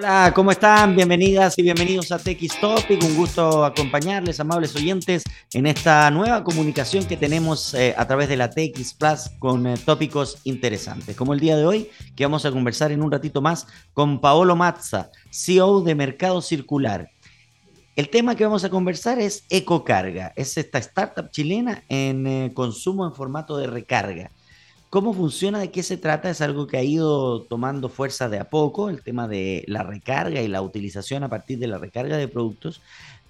[0.00, 0.94] Hola, ¿cómo están?
[0.94, 3.02] Bienvenidas y bienvenidos a TX Topic.
[3.02, 8.36] Un gusto acompañarles, amables oyentes, en esta nueva comunicación que tenemos eh, a través de
[8.36, 11.16] la TX Plus con eh, tópicos interesantes.
[11.16, 14.54] Como el día de hoy, que vamos a conversar en un ratito más con Paolo
[14.54, 17.10] Mazza, CEO de Mercado Circular.
[17.96, 20.32] El tema que vamos a conversar es Ecocarga.
[20.36, 24.30] Es esta startup chilena en eh, consumo en formato de recarga.
[24.90, 25.58] ¿Cómo funciona?
[25.58, 26.30] ¿De qué se trata?
[26.30, 30.40] Es algo que ha ido tomando fuerza de a poco, el tema de la recarga
[30.40, 32.80] y la utilización a partir de la recarga de productos.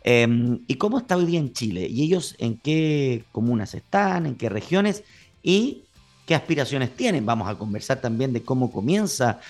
[0.04, 1.88] Em, ¿Y cómo está hoy día en Chile?
[1.90, 4.26] ¿Y ellos en qué comunas están?
[4.26, 5.02] ¿En qué regiones?
[5.42, 5.82] ¿Y
[6.26, 7.26] qué aspiraciones tienen?
[7.26, 9.40] Vamos a conversar también de cómo comienza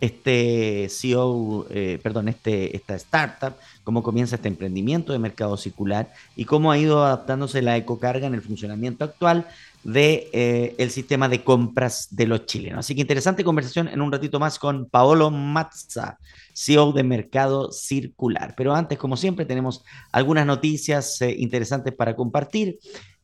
[0.00, 6.44] este CEO, eh, perdón, este, esta startup, cómo comienza este emprendimiento de mercado circular y
[6.44, 9.46] cómo ha ido adaptándose la ecocarga en el funcionamiento actual
[9.84, 12.80] de eh, el sistema de compras de los chilenos.
[12.80, 16.18] Así que interesante conversación en un ratito más con Paolo Mazza,
[16.54, 18.54] CEO de Mercado Circular.
[18.56, 22.78] Pero antes, como siempre, tenemos algunas noticias eh, interesantes para compartir.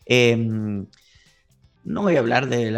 [0.04, 0.86] Em,
[1.84, 2.70] no voy a hablar de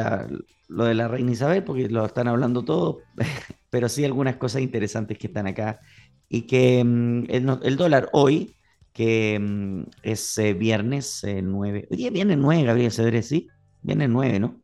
[0.68, 2.98] lo de la reina Isabel porque lo están hablando todo,
[3.70, 5.80] pero sí algunas cosas interesantes que están acá
[6.28, 8.56] y que em, el, dólar hoy,
[8.92, 13.48] que em, es eh, viernes 9, hoy día viernes 9, Gabriel Cedrés, ¿sí?
[13.82, 14.54] Viene 9, ¿no?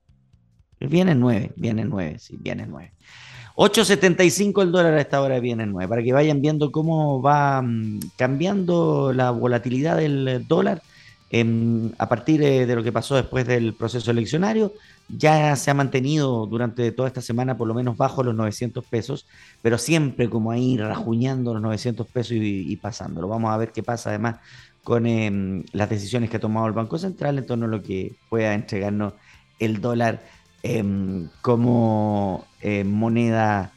[0.80, 2.92] Viene 9, viene 9, sí, viene 9.
[3.56, 8.00] 8.75 el dólar a esta hora viene 9, para que vayan viendo cómo va mm,
[8.16, 10.82] cambiando la volatilidad del dólar
[11.30, 14.72] em, a partir de, lo que pasó después del proceso eleccionario.
[15.08, 19.26] Ya se ha mantenido durante toda esta semana por lo menos bajo los 900 pesos,
[19.62, 23.28] pero siempre como ahí rajuñando los 900 pesos y, y pasándolo.
[23.28, 24.36] Vamos a ver qué pasa además
[24.86, 28.14] con em, las decisiones que ha tomado el Banco Central en torno a lo que
[28.28, 29.14] pueda entregarnos
[29.58, 30.22] el dólar
[30.62, 33.72] em, como eh, moneda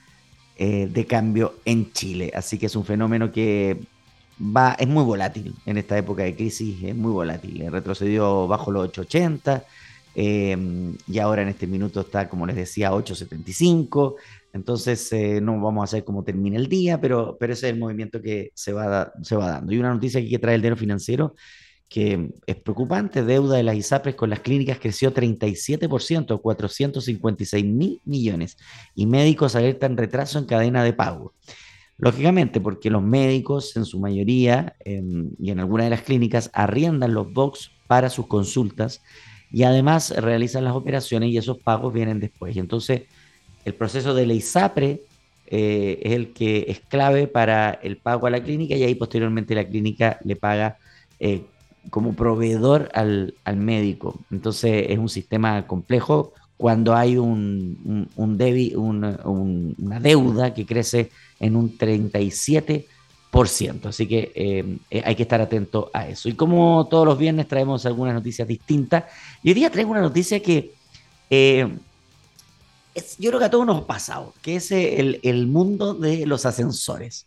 [0.55, 2.31] eh, de cambio en Chile.
[2.35, 3.79] Así que es un fenómeno que
[4.39, 7.65] va, es muy volátil en esta época de crisis, es muy volátil.
[7.71, 9.63] Retrocedió bajo los 880
[10.13, 14.15] em, y ahora en este minuto está, como les decía, 875.
[14.53, 17.79] Entonces, eh, no vamos a saber cómo termina el día, pero, pero ese es el
[17.79, 19.73] movimiento que se va, se va dando.
[19.73, 21.35] Y una noticia que trae el dinero financiero
[21.89, 28.57] que es preocupante, deuda de las ISAPRES con las clínicas creció 37%, 456 mil millones,
[28.93, 31.33] y médicos alertan retraso en cadena de pago.
[31.97, 37.13] Lógicamente, porque los médicos en su mayoría em, y en algunas de las clínicas arriendan
[37.13, 39.01] los box para sus consultas
[39.51, 42.55] y además realizan las operaciones y esos pagos vienen después.
[42.55, 43.01] Y entonces
[43.69, 45.03] el proceso de la ISAPRE
[45.45, 49.53] eh, es el que es clave para el pago a la clínica y ahí posteriormente
[49.53, 50.77] la clínica le paga
[51.19, 51.43] eh,
[51.91, 54.19] como proveedor al, médico.
[54.31, 61.77] Entonces es un sistema complejo cuando hay un, un, una deuda que crece en un
[61.77, 62.87] 37%.
[63.85, 66.27] Así que eh, hay que estar atento a eso.
[66.27, 69.03] Y como todos los viernes traemos algunas noticias distintas,
[69.43, 70.73] y hoy día traigo una noticia que
[73.17, 76.45] yo creo que a todos nos ha pasado, que es el, el mundo de los
[76.45, 77.25] ascensores.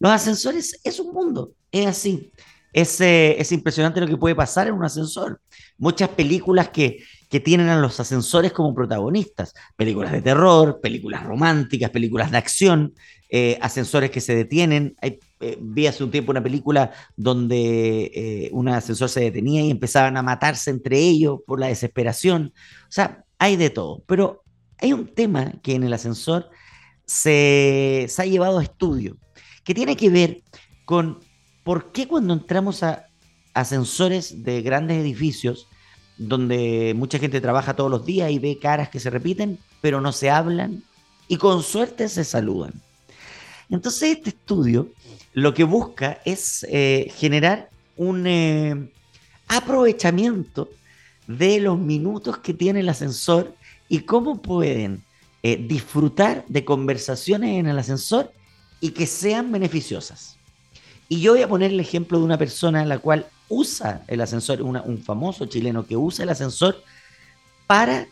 [0.00, 2.32] Los ascensores es un mundo, es así.
[2.72, 5.40] Es, eh, es, impresionante lo que puede pasar en un ascensor.
[5.76, 9.52] Muchas películas que, que, tienen a los ascensores como protagonistas.
[9.76, 12.94] Películas de terror, películas románticas, películas de acción,
[13.28, 14.94] eh, ascensores que se detienen.
[15.02, 15.18] Eh,
[15.60, 20.70] vi hace un tiempo una película donde un ascensor se detenía y empezaban a matarse
[20.70, 22.52] entre ellos por la desesperación.
[22.84, 24.02] O sea, hay de todo.
[24.06, 24.44] Pero
[24.80, 26.50] hay un tema que en el ascensor
[27.04, 29.16] se, ha llevado a estudio,
[29.64, 30.42] que tiene que ver
[30.84, 31.20] con
[31.64, 33.06] por qué cuando entramos a
[33.52, 35.68] ascensores de grandes edificios,
[36.16, 40.12] donde mucha gente trabaja todos los días y ve caras que se repiten, pero no
[40.12, 40.82] se hablan
[41.28, 42.74] y con suerte se saludan.
[43.70, 44.88] Entonces este estudio
[45.32, 48.90] lo que busca es eh, generar un eh,
[49.48, 50.68] aprovechamiento
[51.26, 53.54] de los minutos que tiene el ascensor
[53.90, 55.02] y cómo pueden
[55.42, 58.32] eh, disfrutar de conversaciones en el ascensor
[58.80, 60.36] y que sean beneficiosas.
[61.08, 64.62] Y yo voy a poner el ejemplo de una persona la cual usa el ascensor,
[64.62, 66.82] un famoso chileno que usa el ascensor
[67.66, 68.06] para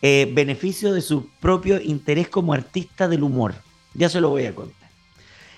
[0.00, 3.54] eh, beneficio de su propio interés como artista del humor.
[3.92, 4.88] Ya se lo voy a contar.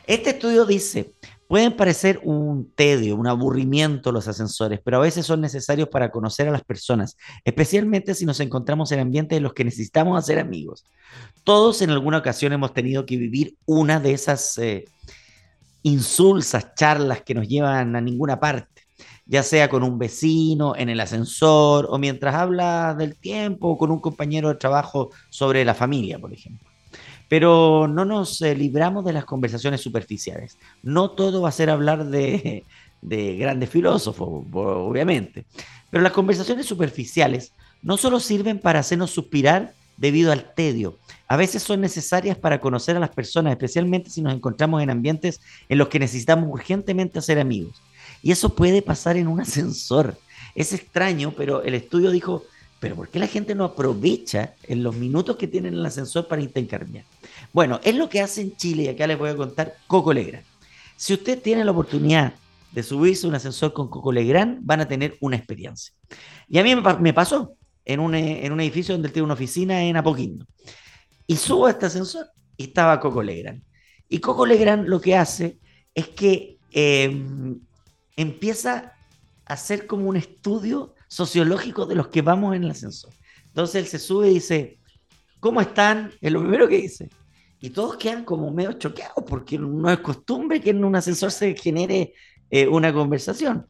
[0.06, 1.12] Este estudio dice,
[1.48, 6.48] Pueden parecer un tedio, un aburrimiento los ascensores, pero a veces son necesarios para conocer
[6.48, 10.84] a las personas, especialmente si nos encontramos en ambientes en los que necesitamos hacer amigos.
[11.44, 14.86] Todos en alguna ocasión hemos tenido que vivir una de esas eh,
[15.82, 18.82] insulsas charlas que nos llevan a ninguna parte,
[19.24, 23.92] ya sea con un vecino, en el ascensor o mientras habla del tiempo o con
[23.92, 26.65] un compañero de trabajo sobre la familia, por ejemplo.
[27.28, 30.58] Pero no nos eh, libramos de las conversaciones superficiales.
[30.82, 32.64] No todo va a ser hablar de,
[33.02, 35.44] de grandes filósofos, obviamente.
[35.90, 37.52] Pero las conversaciones superficiales
[37.82, 42.96] no solo sirven para hacernos suspirar debido al tedio, a veces son necesarias para conocer
[42.96, 47.38] a las personas, especialmente si nos encontramos en ambientes en los que necesitamos urgentemente hacer
[47.38, 47.80] amigos.
[48.22, 50.16] Y eso puede pasar en un ascensor.
[50.54, 52.44] Es extraño, pero el estudio dijo,
[52.78, 56.28] pero ¿por qué la gente no aprovecha en los minutos que tiene en el ascensor
[56.28, 57.04] para intercambiar?
[57.52, 60.44] Bueno, es lo que hace en Chile y acá les voy a contar Coco Legrand.
[60.96, 62.34] Si usted tiene la oportunidad
[62.72, 65.94] de subirse un ascensor con Coco Legrand, van a tener una experiencia.
[66.48, 69.96] Y a mí me pasó en un, en un edificio donde tiene una oficina en
[69.96, 70.44] Apoquindo.
[71.26, 72.26] Y subo a este ascensor
[72.56, 73.62] y estaba Coco Legrand.
[74.08, 75.58] Y Coco Legrand lo que hace
[75.94, 77.58] es que em,
[78.16, 78.92] empieza
[79.46, 83.10] a hacer como un estudio sociológico de los que vamos en el ascensor.
[83.46, 84.78] Entonces él se sube y dice,
[85.40, 86.12] ¿cómo están?
[86.20, 87.08] Es lo primero que dice.
[87.58, 91.56] Y todos quedan como medio choqueados porque no es costumbre que en un ascensor se
[91.56, 92.12] genere
[92.50, 93.66] eh, una conversación.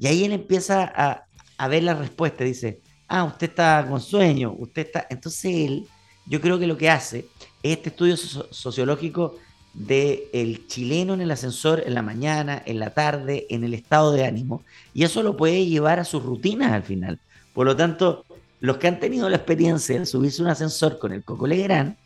[0.00, 1.26] Y ahí él empieza a,
[1.58, 2.42] a ver la respuesta.
[2.42, 5.06] Dice, ah, usted está con sueño, usted está...
[5.10, 5.86] Entonces él,
[6.26, 7.28] yo creo que lo que hace
[7.62, 9.36] es este estudio sociológico
[9.74, 14.12] del el chileno en el ascensor en la mañana, en la tarde, en el estado
[14.12, 14.62] de ánimo,
[14.94, 17.18] y eso lo puede llevar a sus rutinas al final.
[17.54, 18.24] Por lo tanto,
[18.60, 21.96] los que han tenido la experiencia de subirse un ascensor con el Coco Legrand,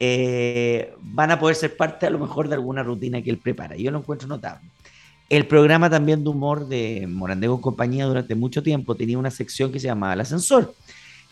[0.00, 3.76] eh, van a poder ser parte a lo mejor de alguna rutina que él prepara.
[3.76, 4.68] Yo lo encuentro notable.
[5.30, 9.80] El programa también de humor de Morandego compañía durante mucho tiempo tenía una sección que
[9.80, 10.74] se llamaba El Ascensor,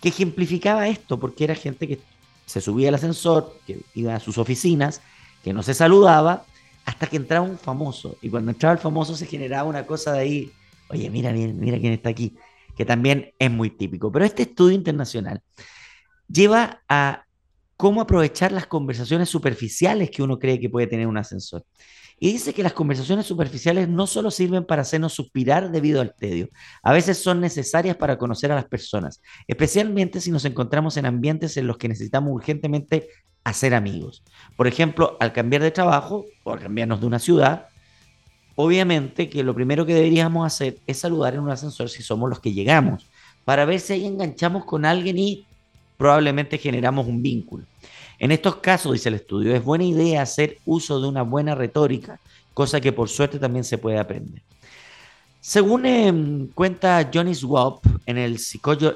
[0.00, 2.00] que ejemplificaba esto, porque era gente que
[2.46, 5.00] se subía al ascensor, que iba a sus oficinas,
[5.42, 6.44] que no se saludaba,
[6.84, 8.16] hasta que entraba un famoso.
[8.22, 10.52] Y cuando entraba el famoso se generaba una cosa de ahí,
[10.88, 12.36] oye, mira, mira, mira quién está aquí,
[12.76, 14.10] que también es muy típico.
[14.10, 15.42] Pero este estudio internacional
[16.28, 17.24] lleva a
[17.76, 21.64] cómo aprovechar las conversaciones superficiales que uno cree que puede tener un ascensor.
[22.22, 26.50] Y dice que las conversaciones superficiales no solo sirven para hacernos suspirar debido al tedio,
[26.80, 31.56] a veces son necesarias para conocer a las personas, especialmente si nos encontramos en ambientes
[31.56, 33.08] en los que necesitamos urgentemente
[33.42, 34.22] hacer amigos.
[34.56, 37.66] Por ejemplo, al cambiar de trabajo o al cambiarnos de una ciudad,
[38.54, 42.38] obviamente que lo primero que deberíamos hacer es saludar en un ascensor si somos los
[42.38, 43.04] que llegamos,
[43.44, 45.44] para ver si ahí enganchamos con alguien y
[45.96, 47.64] probablemente generamos un vínculo.
[48.22, 52.20] En estos casos, dice el estudio, es buena idea hacer uso de una buena retórica,
[52.54, 54.42] cosa que por suerte también se puede aprender.
[55.40, 58.38] Según em, cuenta Johnny Swap en el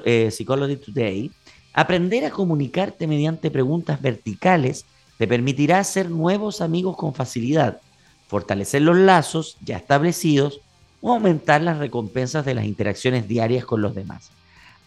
[0.05, 1.29] eh, Psychology Today,
[1.73, 4.85] aprender a comunicarte mediante preguntas verticales
[5.17, 7.81] te permitirá hacer nuevos amigos con facilidad,
[8.29, 10.61] fortalecer los lazos ya establecidos
[11.01, 14.29] o aumentar las recompensas de las interacciones diarias con los demás.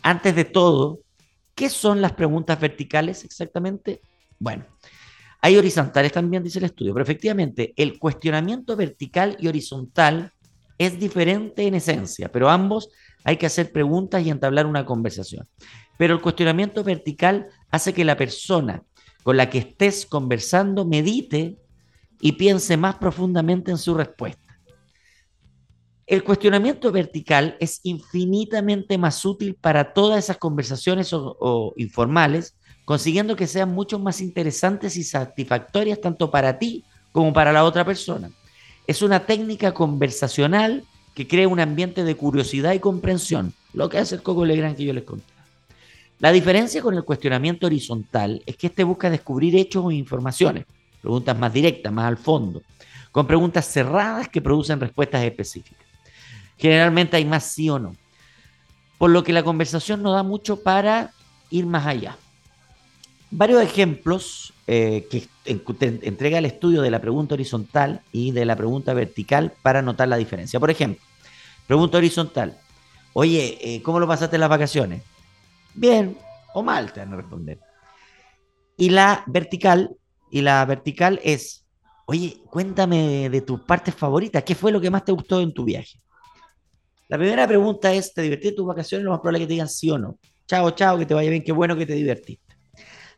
[0.01, 1.01] Antes de todo,
[1.55, 4.01] ¿qué son las preguntas verticales exactamente?
[4.41, 4.65] Bueno,
[5.43, 10.33] hay horizontales también, dice el estudio, pero efectivamente el cuestionamiento vertical y horizontal
[10.79, 12.89] es diferente en esencia, pero ambos
[13.23, 15.47] hay que hacer preguntas y entablar una conversación.
[15.99, 18.83] Pero el cuestionamiento vertical hace que la persona
[19.23, 21.59] con la que estés conversando medite
[22.19, 24.59] y piense más profundamente en su respuesta.
[26.07, 33.47] El cuestionamiento vertical es infinitamente más útil para todas esas conversaciones o informales consiguiendo que
[33.47, 38.31] sean mucho más interesantes y satisfactorias tanto para ti como para la otra persona.
[38.87, 44.17] Es una técnica conversacional que crea un ambiente de curiosidad y comprensión, lo que hace
[44.17, 45.25] el Coco Legrand que yo les conté.
[46.19, 50.67] La diferencia con el cuestionamiento horizontal es que este busca descubrir hechos o informaciones,
[51.01, 52.63] preguntas más directas, más al fondo,
[53.11, 55.87] con preguntas cerradas que producen respuestas específicas.
[56.59, 57.97] Generalmente hay más sí o no,
[58.99, 61.13] por lo que la conversación no da mucho para
[61.51, 62.17] ir más allá
[63.31, 68.95] varios ejemplos eh, que entrega el estudio de la pregunta horizontal y de la pregunta
[68.95, 70.61] vertical para notar la diferencia.
[70.61, 71.03] Por ejemplo,
[71.67, 72.57] pregunta horizontal.
[73.13, 75.03] Oye, eh, ¿cómo lo pasaste en las vacaciones?
[75.75, 76.17] Bien
[76.55, 77.59] o mal, te van a responder.
[78.77, 79.91] Y la vertical,
[80.31, 81.65] y la vertical es,
[82.07, 85.65] oye, cuéntame de tus partes favoritas, ¿qué fue lo que más te gustó en tu
[85.65, 85.99] viaje?
[87.09, 89.05] La primera pregunta es, ¿te divertiste tus vacaciones?
[89.05, 90.17] Lo más probable es que te digan sí o no.
[90.47, 92.50] Chao, chao, que te vaya bien, qué bueno que te divertiste.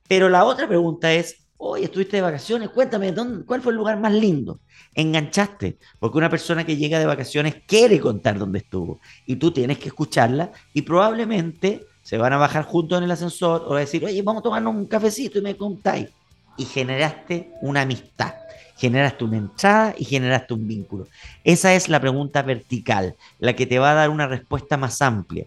[0.09, 3.15] Pero la otra pregunta es, hoy estuviste de vacaciones, cuéntame,
[3.47, 4.61] ¿cuál fue el lugar más lindo?
[4.95, 9.79] Enganchaste, porque una persona que llega de vacaciones quiere contar dónde estuvo y tú tienes
[9.79, 14.05] que escucharla y probablemente se van a bajar juntos en el ascensor o a decir,
[14.05, 16.09] oye, vamos a tomarnos un cafecito y me contáis.
[16.57, 18.35] Y generaste una amistad,
[18.77, 21.07] generaste una entrada y generaste un vínculo.
[21.45, 25.47] Esa es la pregunta vertical, la que te va a dar una respuesta más amplia.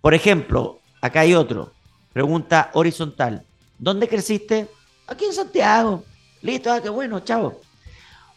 [0.00, 1.72] Por ejemplo, acá hay otro,
[2.12, 3.44] pregunta horizontal.
[3.78, 4.68] ¿Dónde creciste?
[5.06, 6.04] Aquí en Santiago.
[6.42, 7.60] Listo, ah, qué bueno, chao.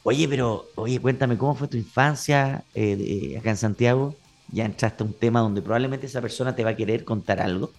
[0.03, 4.15] Oye, pero, oye, cuéntame, ¿cómo fue tu infancia eh, acá en Santiago?
[4.51, 7.71] Ya entraste a un tema donde probablemente esa persona te va a querer contar algo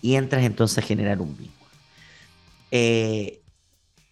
[0.00, 1.70] y entras entonces a generar un vínculo.
[2.70, 3.40] Eh,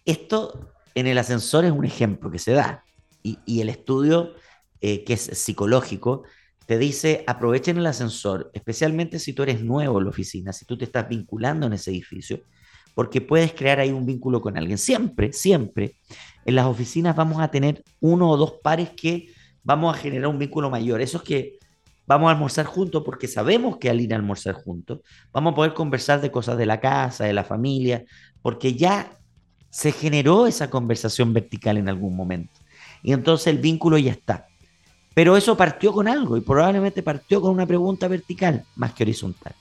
[0.05, 2.83] esto en el ascensor es un ejemplo que se da
[3.21, 4.33] y, el estudio
[4.81, 6.23] eh, que es psicológico
[6.65, 10.77] te dice aprovechen el ascensor, especialmente si tú eres nuevo en la oficina, si tú
[10.77, 12.41] te estás vinculando en ese edificio,
[12.93, 14.77] porque puedes crear ahí un vínculo con alguien.
[14.77, 15.95] Siempre, siempre,
[16.45, 19.29] en las oficinas vamos a tener uno o dos pares que
[19.63, 21.01] vamos a generar un vínculo mayor.
[21.01, 21.57] Eso es que
[22.05, 24.99] vamos a almorzar juntos porque sabemos que al ir a almorzar juntos
[25.31, 28.03] vamos a poder conversar de cosas de la casa, de la familia,
[28.41, 29.17] porque ya
[29.69, 32.59] se generó esa conversación vertical en algún momento.
[33.01, 34.47] Y entonces el vínculo ya está.
[35.15, 39.53] Pero eso partió con algo y probablemente partió con una pregunta vertical más que horizontal.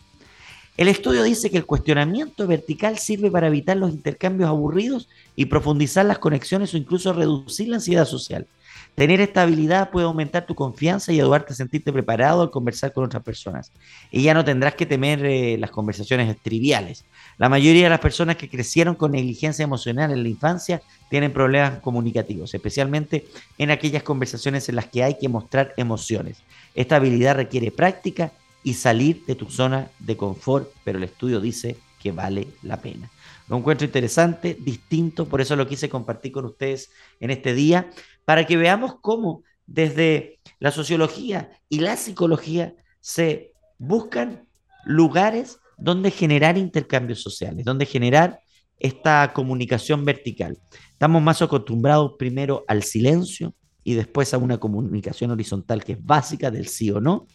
[0.76, 6.06] El estudio dice que el cuestionamiento vertical sirve para evitar los intercambios aburridos y profundizar
[6.06, 8.46] las conexiones o incluso reducir la ansiedad social.
[8.94, 13.04] Tener esta habilidad puede aumentar tu confianza y ayudarte a sentirte preparado al conversar con
[13.04, 13.72] otras personas.
[14.10, 17.04] Y ya no tendrás que temer eh, las conversaciones triviales.
[17.38, 21.80] La mayoría de las personas que crecieron con negligencia emocional en la infancia tienen problemas
[21.80, 23.26] comunicativos, especialmente
[23.56, 26.38] en aquellas conversaciones en las que hay que mostrar emociones.
[26.74, 31.76] Esta habilidad requiere práctica y salir de tu zona de confort, pero el estudio dice
[32.00, 33.10] que vale la pena.
[33.48, 36.90] Lo encuentro interesante, distinto, por eso lo quise compartir con ustedes
[37.20, 37.90] en este día,
[38.24, 44.46] para que veamos cómo desde la sociología y la psicología se buscan
[44.84, 48.40] lugares donde generar intercambios sociales, donde generar
[48.78, 50.58] esta comunicación vertical.
[50.90, 53.54] Estamos más acostumbrados primero al silencio
[53.84, 57.26] y después a una comunicación horizontal que es básica del sí o no,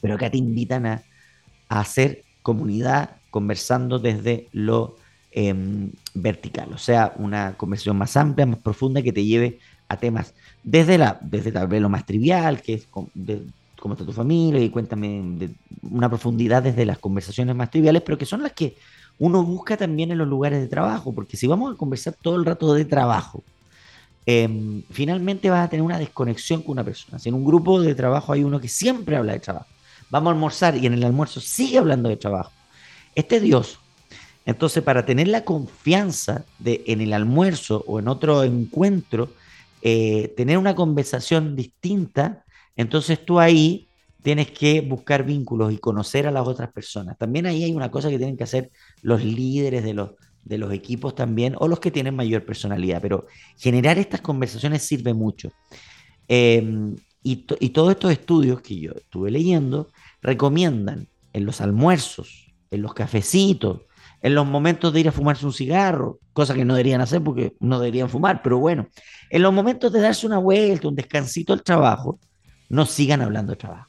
[0.00, 1.02] pero acá te invitan a,
[1.68, 4.96] hacer comunidad conversando desde lo
[5.30, 10.34] em, vertical, o sea, una conversación más amplia, más profunda que te lleve a temas
[10.62, 14.70] desde, la, desde tal vez lo más trivial, que es cómo está tu familia, y
[14.70, 15.50] cuéntame de
[15.82, 18.76] una profundidad desde las conversaciones más triviales, pero que son las que
[19.18, 22.44] uno busca también en los lugares de trabajo, porque si vamos a conversar todo el
[22.44, 23.42] rato de trabajo,
[24.26, 27.18] em, finalmente vas a tener una desconexión con una persona.
[27.18, 29.66] Si en un grupo de trabajo hay uno que siempre habla de trabajo,
[30.10, 32.52] vamos a almorzar y en el almuerzo sigue hablando de trabajo.
[33.14, 33.78] Es tedioso.
[34.46, 39.30] Entonces, para tener la confianza de en el almuerzo o en otro encuentro,
[39.82, 42.44] eh, tener una conversación distinta,
[42.76, 43.88] entonces tú ahí
[44.22, 47.16] tienes que buscar vínculos y conocer a las otras personas.
[47.16, 48.70] También ahí hay una cosa que tienen que hacer
[49.02, 50.10] los líderes de los,
[50.44, 53.26] de los equipos también, o los que tienen mayor personalidad, pero
[53.56, 55.50] generar estas conversaciones sirve mucho.
[56.28, 59.88] Em, y, y todos estos estudios que yo estuve leyendo
[60.22, 63.82] recomiendan en los almuerzos, en los cafecitos,
[64.22, 67.54] en los momentos de ir a fumarse un cigarro, cosa que no deberían hacer porque
[67.60, 68.88] no deberían fumar, pero bueno,
[69.30, 72.18] en los momentos de darse una vuelta, un descansito al trabajo,
[72.68, 73.88] no sigan hablando de trabajo.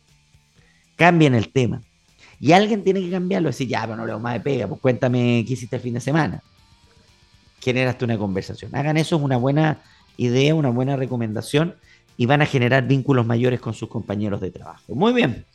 [0.95, 1.81] Cambien el tema.
[2.39, 5.43] Y alguien tiene que cambiarlo, decir, ya, pero no leo más de pega, pues cuéntame
[5.45, 6.41] qué hiciste el fin de semana.
[7.59, 8.75] Generaste una conversación.
[8.75, 9.83] Hagan eso, es una buena
[10.17, 11.75] idea, una buena recomendación
[12.17, 14.93] y van a generar vínculos mayores con sus compañeros de trabajo.
[14.93, 15.45] Muy bien.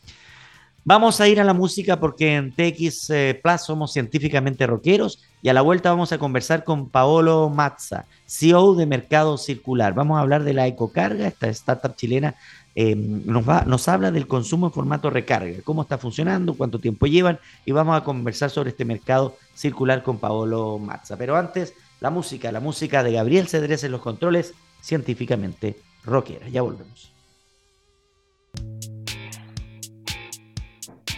[0.89, 5.49] Vamos a ir a la música porque en TX eh, Plus somos científicamente rockeros y
[5.49, 9.95] a la vuelta vamos a conversar con Paolo Mazza, CEO de Mercado Circular.
[9.95, 12.37] Vamos a hablar de la ecocarga, esta startup chilena
[12.77, 17.09] em, nos, va, nos habla del consumo en formato recarga, cómo está funcionando, cuánto tiempo
[17.09, 21.17] llevan y vamos a conversar sobre este mercado circular con Paolo Mazza.
[21.17, 26.49] Pero antes, la música, la música de Gabriel Cedrés en los controles, científicamente rockera.
[26.49, 27.13] Ya volvemos.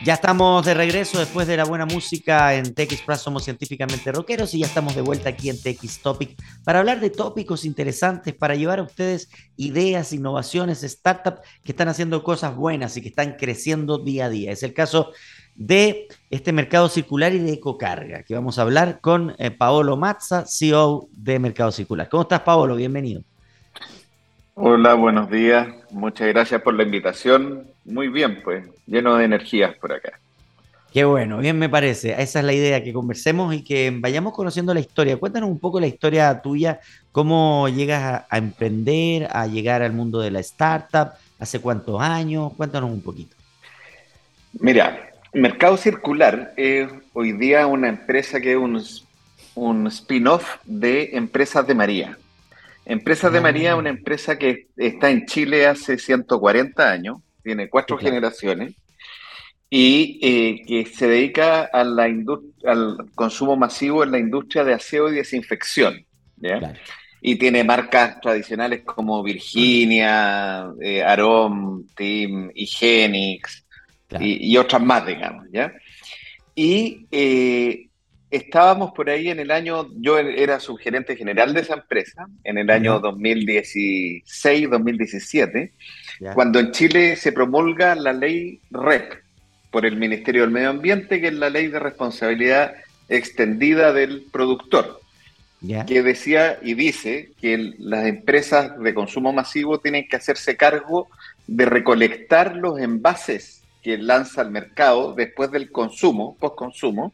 [0.04, 4.54] Ya estamos de regreso después de la buena música en TX Plus, somos científicamente rockeros
[4.54, 8.54] y ya estamos de vuelta aquí en TX Topic para hablar de tópicos interesantes, para
[8.54, 13.98] llevar a ustedes ideas, innovaciones, startups que están haciendo cosas buenas y que están creciendo
[13.98, 14.52] día a día.
[14.52, 15.10] Es el caso
[15.56, 20.46] de este mercado circular y de ecocarga, que vamos a hablar con eh, Paolo Mazza,
[20.46, 22.08] CEO de Mercado Circular.
[22.08, 22.76] ¿Cómo estás, Paolo?
[22.76, 23.24] Bienvenido.
[24.60, 25.68] Hola, buenos días.
[25.92, 27.68] Muchas gracias por la invitación.
[27.84, 30.18] Muy bien, pues, lleno de energías por acá.
[30.92, 32.20] Qué bueno, bien me parece.
[32.20, 35.16] Esa es la idea, que conversemos y que vayamos conociendo la historia.
[35.16, 36.80] Cuéntanos un poco la historia tuya,
[37.12, 42.90] cómo llegas a, emprender, a llegar al mundo de la startup, hace cuántos años, cuéntanos
[42.90, 43.36] un poquito.
[44.54, 48.82] Mira, Mercado Circular es hoy día una empresa que es un,
[49.54, 52.18] un spin-off de Empresas de María.
[52.88, 58.76] Empresas de María, una empresa que está en Chile hace 140 años, tiene cuatro generaciones
[59.68, 65.12] y eh, que se dedica a la al consumo masivo en la industria de aseo
[65.12, 66.02] y desinfección.
[67.20, 73.66] Y tiene marcas tradicionales como Virginia, eh, Arom, Team, Hygienix
[74.18, 75.44] y, otras más, digamos.
[75.52, 75.74] ¿ya?
[76.54, 77.87] Y eh,
[78.30, 82.70] estábamos por ahí en el año, yo era subgerente general de esa empresa, en el
[82.70, 85.72] año 2016-2017,
[86.34, 89.14] cuando en Chile se promulga la ley REP,
[89.70, 92.74] por el Ministerio del Medio Ambiente, que es la ley de responsabilidad
[93.08, 95.00] extendida del productor,
[95.86, 101.08] que decía y dice que las empresas de consumo masivo tienen que hacerse cargo
[101.46, 107.12] de recolectar los envases que lanza al mercado después del consumo, post-consumo,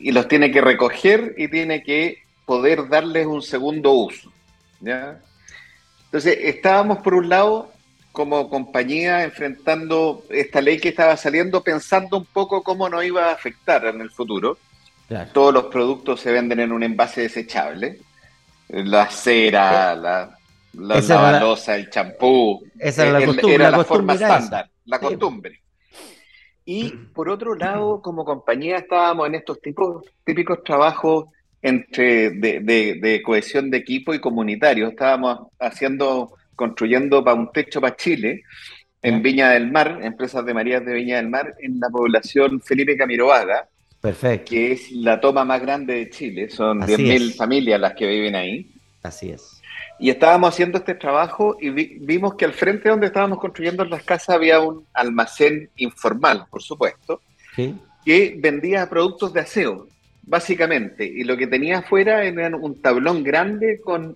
[0.00, 4.32] y los tiene que recoger y tiene que poder darles un segundo uso.
[4.80, 7.70] Entonces, estábamos por un lado
[8.12, 13.32] como compañía enfrentando esta ley que estaba saliendo, pensando un poco cómo nos iba a
[13.32, 14.58] afectar en el futuro.
[15.32, 17.98] Todos los productos se venden en un envase desechable.
[18.68, 20.36] La cera, la,
[20.74, 22.66] la el champú.
[22.78, 25.60] Esa era la, costumbre, era la, forma estándar, la costumbre.
[26.68, 31.24] Y por otro lado, como compañía estábamos en estos tipos, típicos trabajos
[31.62, 34.88] entre de, de cohesión de equipo y comunitario.
[34.88, 38.42] Estábamos haciendo construyendo para un techo para Chile,
[39.00, 42.96] en Viña del Mar, empresas de Marías de Viña del Mar, en la población Felipe
[42.96, 43.68] Camiroaga,
[44.00, 44.50] Perfecto.
[44.50, 48.70] que es la toma más grande de Chile, son 10.000 familias las que viven ahí.
[49.02, 49.57] Así es.
[49.98, 54.36] Y estábamos haciendo este trabajo y vimos que al frente donde estábamos construyendo las casas
[54.36, 57.20] había un almacén informal, por supuesto,
[58.04, 59.88] que vendía productos de aseo,
[60.22, 61.04] básicamente.
[61.04, 64.14] Y lo que tenía afuera era un tablón grande con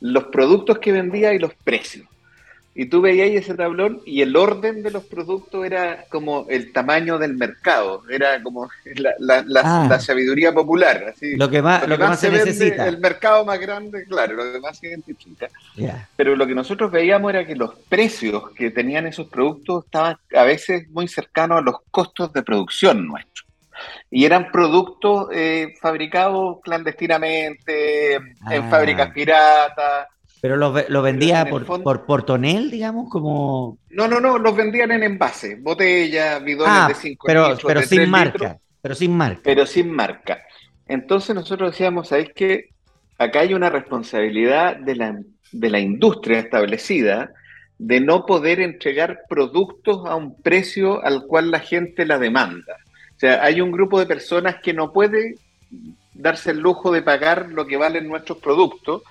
[0.00, 2.06] los productos que vendía y los precios.
[2.74, 7.18] Y tú veías ese tablón y el orden de los productos era como el tamaño
[7.18, 8.70] del mercado, era como
[9.08, 10.00] la, ah.
[10.00, 11.12] sabiduría popular.
[11.14, 12.88] Así, lo que más, lo, que más, se, necesita.
[12.88, 15.50] El mercado más grande, claro, lo que más se identifica.
[16.16, 20.44] Pero lo que nosotros veíamos era que los precios que tenían esos productos estaban a
[20.44, 23.46] veces muy cercanos a los costos de producción nuestros
[24.10, 28.68] y eran productos eh, fabricados clandestinamente, en ah.
[28.70, 30.08] fábricas piratas.
[30.42, 31.64] ¿Pero los lo vendía por,
[32.04, 33.08] por, tonel, digamos?
[33.08, 37.64] como No, no, no, los vendían en envase, botellas, bidones ah, de 5 pero, litros,
[37.64, 39.40] pero sin marca, pero sin marca.
[39.42, 40.42] Pero sin marca.
[40.86, 42.70] Entonces nosotros decíamos, ¿sabéis que
[43.16, 45.18] acá hay una responsabilidad de la,
[45.52, 47.32] de la industria establecida
[47.78, 52.76] de no poder entregar productos a un precio al cual la gente la demanda?
[53.22, 55.36] sea, hay un grupo de personas que no puede
[56.12, 59.02] darse el lujo de pagar lo que valen nuestros productos,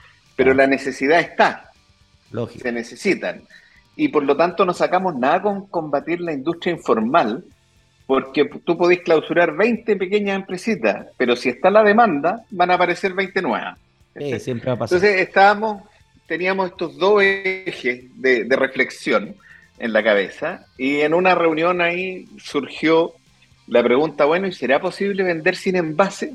[0.41, 1.71] pero la necesidad está.
[2.31, 2.63] Lógico.
[2.63, 3.43] Se necesitan.
[3.95, 7.43] Y por lo tanto no sacamos nada con combatir la industria informal,
[8.07, 13.13] porque tú podés clausurar 20 pequeñas empresitas, pero si está la demanda, van a aparecer
[13.13, 13.77] 20 nuevas.
[14.17, 14.97] Sí, siempre va a pasar.
[14.97, 15.83] Entonces estábamos,
[16.25, 19.35] teníamos estos dos ejes de, de reflexión
[19.77, 23.13] en la cabeza, y en una reunión ahí surgió
[23.67, 26.33] la pregunta, bueno, ¿y será posible vender sin envase?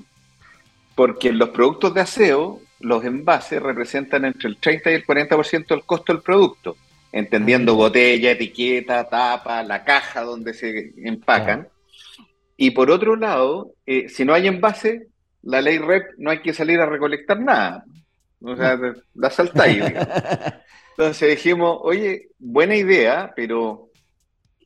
[0.94, 5.84] Porque los productos de aseo, los envases representan entre el 30 y el 40% del
[5.84, 6.76] costo del producto,
[7.12, 11.68] entendiendo botella, etiqueta, tapa, la caja donde se empacan.
[12.56, 15.08] Y por otro lado, eh, si no hay envase,
[15.42, 17.84] la ley REP no hay que salir a recolectar nada.
[18.40, 18.78] O sea,
[19.14, 19.82] la saltáis.
[20.90, 23.90] Entonces dijimos, oye, buena idea, pero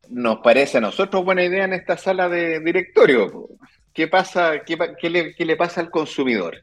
[0.09, 3.49] nos parece a nosotros buena idea en esta sala de directorio.
[3.93, 6.63] ¿Qué pasa, qué, le, pasa al consumidor?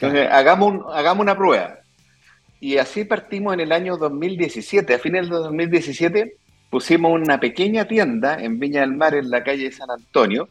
[0.00, 1.78] Entonces, hagamos, hagamos una prueba.
[2.58, 4.94] Y así partimos en el año 2017.
[4.94, 6.36] A fines del 2017
[6.70, 10.48] pusimos una pequeña tienda en Viña del Mar, en la calle San Antonio,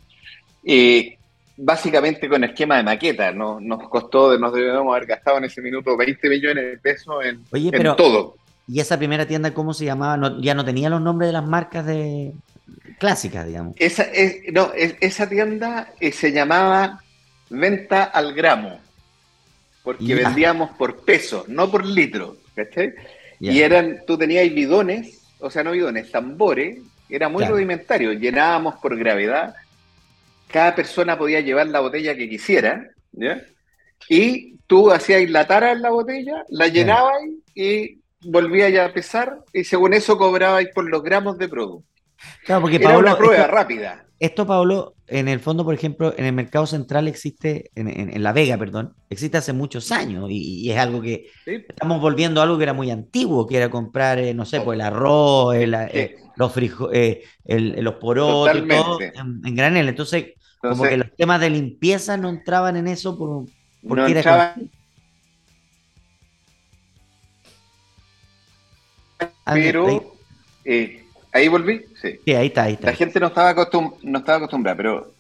[0.64, 1.18] eh,
[1.58, 3.32] básicamente con esquema de maqueta.
[3.32, 3.60] ¿no?
[3.60, 7.96] Nos costó, nos debemos haber gastado en ese minuto 20 millones de pesos en, en
[7.96, 8.36] todo.
[8.68, 10.38] ¿Y esa primera tienda cómo se llamaba?
[10.42, 12.34] ya no tenía los nombres de las marcas de
[13.00, 13.74] clásicas, digamos.
[13.80, 14.06] Esa,
[14.52, 17.02] no, esa tienda eh, se llamaba
[17.50, 18.80] Venta al Gramo,
[19.96, 22.94] porque vendíamos por peso, no por litro, ¿cachai?
[23.40, 26.78] Y eran, tú tenías bidones, o sea, no bidones, tambores,
[27.10, 29.56] era muy rudimentario, llenábamos por gravedad,
[30.48, 33.42] cada persona podía llevar la botella que quisiera, ¿ya?
[34.08, 37.24] Y tú hacías latar en la botella, la llenabas
[37.56, 41.88] y volvía ya a pesar y según eso cobrabais por los gramos de producto.
[42.46, 44.06] Claro, porque Era una prueba rápida.
[44.20, 48.58] Esto, Pablo, en el fondo, por ejemplo, en el mercado central existe, en, La Vega,
[48.58, 52.74] perdón, existe hace muchos años y, es algo que estamos volviendo a algo que era
[52.74, 57.82] muy antiguo, que era comprar, eh, no sé, pues el arroz, eh, los frijoles, eh,
[57.82, 59.88] los porotos, todo en, granel.
[59.88, 63.46] Entonces, como que los temas de limpieza no entraban en eso por,
[63.88, 64.70] porque no entraban.
[69.46, 70.14] Pero
[71.32, 72.20] Ahí volví, sí.
[72.26, 72.88] Sí, ahí está, ahí está.
[72.88, 73.68] La gente no estaba,
[74.02, 75.14] no estaba acostumbrada, pero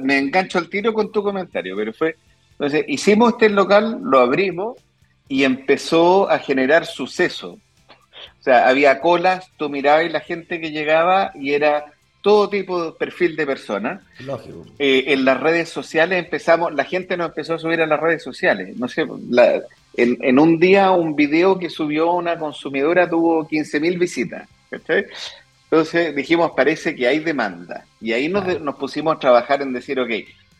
[0.00, 2.16] me engancho al tiro con tu comentario, pero fue,
[2.52, 4.76] entonces hicimos este local, lo abrimos
[5.28, 7.58] y empezó a generar suceso.
[8.40, 11.86] O sea, había colas, tú mirabas y la gente que llegaba y era
[12.22, 14.00] todo tipo de perfil de personas.
[14.20, 14.64] Lógico.
[14.78, 18.22] Eh, en las redes sociales empezamos, la gente nos empezó a subir a las redes
[18.22, 18.76] sociales.
[18.76, 19.02] No sé,
[19.96, 24.48] en, en, un día un video que subió una consumidora tuvo 15.000 visitas.
[24.70, 25.06] ¿cachai?
[25.70, 27.84] Entonces dijimos, parece que hay demanda.
[28.00, 30.10] Y ahí nos, pusimos a trabajar en decir, ok,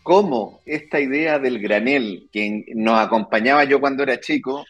[0.03, 4.67] ¿cómo esta idea del granel que nos acompañaba yo cuando era chico,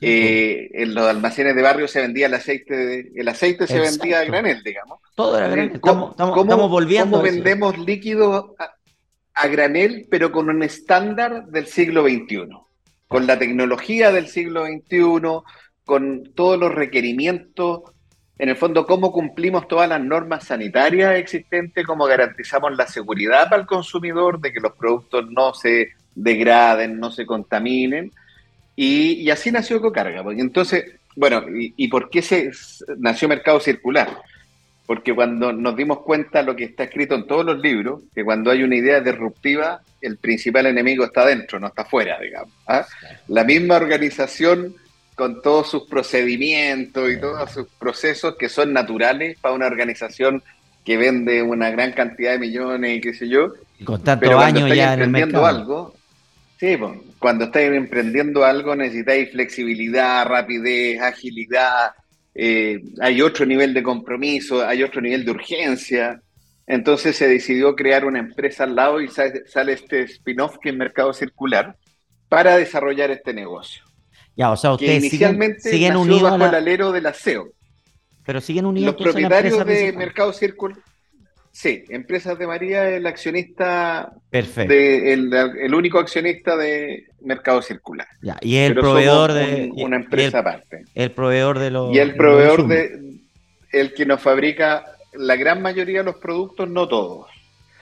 [0.00, 4.24] eh, en los almacenes de barrio se vendía el aceite, el aceite se vendía a
[4.24, 4.98] granel, digamos.
[5.14, 5.72] Todo era granel.
[5.74, 7.12] Estamos, estamos, volviendo.
[7.12, 8.54] ¿Cómo vendemos líquido
[9.34, 12.48] a, granel, pero con un estándar del siglo XXI?
[13.08, 15.10] Con la tecnología del siglo XXI,
[15.84, 17.93] con todos los requerimientos
[18.38, 23.62] en el fondo, cómo cumplimos todas las normas sanitarias existentes, cómo garantizamos la seguridad para
[23.62, 28.10] el consumidor de que los productos no se degraden, no se contaminen.
[28.74, 30.24] Y, así nació Ecocarga.
[30.32, 32.50] Entonces, bueno, y, por qué se
[32.98, 34.22] nació Mercado Circular?
[34.84, 38.50] Porque cuando nos dimos cuenta lo que está escrito en todos los libros, que cuando
[38.50, 42.52] hay una idea disruptiva, el principal enemigo está dentro, no está afuera, digamos.
[42.66, 42.84] ¿ah?
[43.28, 44.74] La misma organización
[45.14, 50.42] con todos sus procedimientos y todos sus procesos que son naturales para una organización
[50.84, 53.52] que vende una gran cantidad de millones y qué sé yo.
[53.84, 55.94] Con tantos años ya emprendiendo algo,
[56.58, 61.92] sí, pues, cuando estáis emprendiendo algo necesitáis flexibilidad, rapidez, agilidad,
[62.34, 66.20] eh, hay otro nivel de compromiso, hay otro nivel de urgencia.
[66.66, 71.12] Entonces se decidió crear una empresa al lado y sale este spin-off que es Mercado
[71.12, 71.76] Circular
[72.28, 73.83] para desarrollar este negocio.
[74.36, 77.50] Ya, o sea, ustedes inicialmente siguen, unidos bajo el alero del aseo.
[78.24, 78.94] Pero siguen unidos.
[78.94, 80.76] Los propietarios de Mercado Círculo.
[81.52, 84.12] Sí, Empresas de María es el accionista.
[84.28, 84.74] Perfecto.
[84.74, 88.08] el, único accionista de Mercado Circular.
[88.22, 89.70] Ya, y el proveedor de.
[89.76, 90.84] una empresa aparte.
[90.96, 91.94] El proveedor de los.
[91.94, 93.20] Y el proveedor de.
[93.70, 97.28] El que nos fabrica la gran mayoría de los productos, no todos.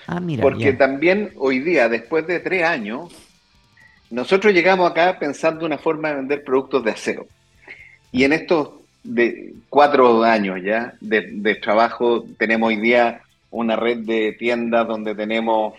[0.07, 0.43] Ah, mira.
[0.43, 3.11] Porque también hoy día, después de tres años,
[4.13, 7.27] nosotros llegamos acá pensando una forma de vender productos de aseo.
[8.13, 8.69] Y en estos
[9.03, 15.75] de cuatro años ya de, trabajo, tenemos hoy día una red de tiendas donde tenemos,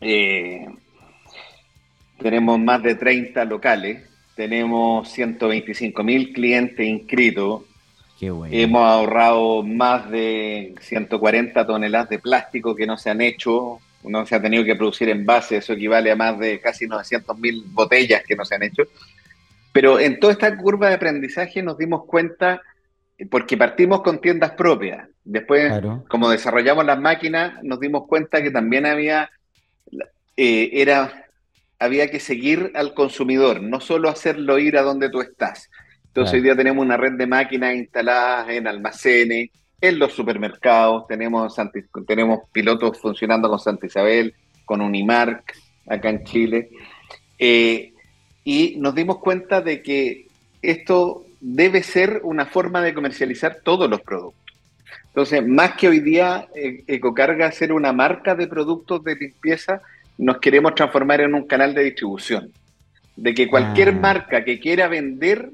[0.00, 0.68] eh,
[2.20, 7.62] tenemos más de 30 locales, tenemos 125 mil clientes inscritos.
[8.20, 14.34] Hemos ahorrado más de 140 toneladas de plástico que no se han hecho no se
[14.34, 18.36] ha tenido que producir en base, eso equivale a más de casi 900.000 botellas que
[18.36, 18.84] no se han hecho.
[19.72, 22.62] Pero en toda esta curva de aprendizaje nos dimos cuenta,
[23.30, 25.72] porque partimos con tiendas propias, después
[26.08, 29.30] como desarrollamos las máquinas, nos dimos cuenta que también había,
[30.36, 31.26] eh, era,
[31.78, 35.70] había que seguir al consumidor, no solo hacerlo ir a donde tú estás.
[36.06, 41.54] Entonces hoy día tenemos una red de máquinas instaladas en almacenes, en los supermercados, tenemos,
[42.06, 45.54] tenemos pilotos funcionando con Santa Isabel, con Unimark,
[45.86, 46.70] acá en Chile,
[47.38, 47.92] eh,
[48.44, 50.26] y nos dimos cuenta de que
[50.62, 54.42] esto debe ser una forma de comercializar todos los productos.
[55.06, 59.82] Entonces, más que hoy día eh, Ecocarga ser una marca de productos de limpieza,
[60.16, 62.52] nos queremos transformar en un canal de distribución.
[63.14, 63.92] De que cualquier ah.
[63.92, 65.50] marca que quiera vender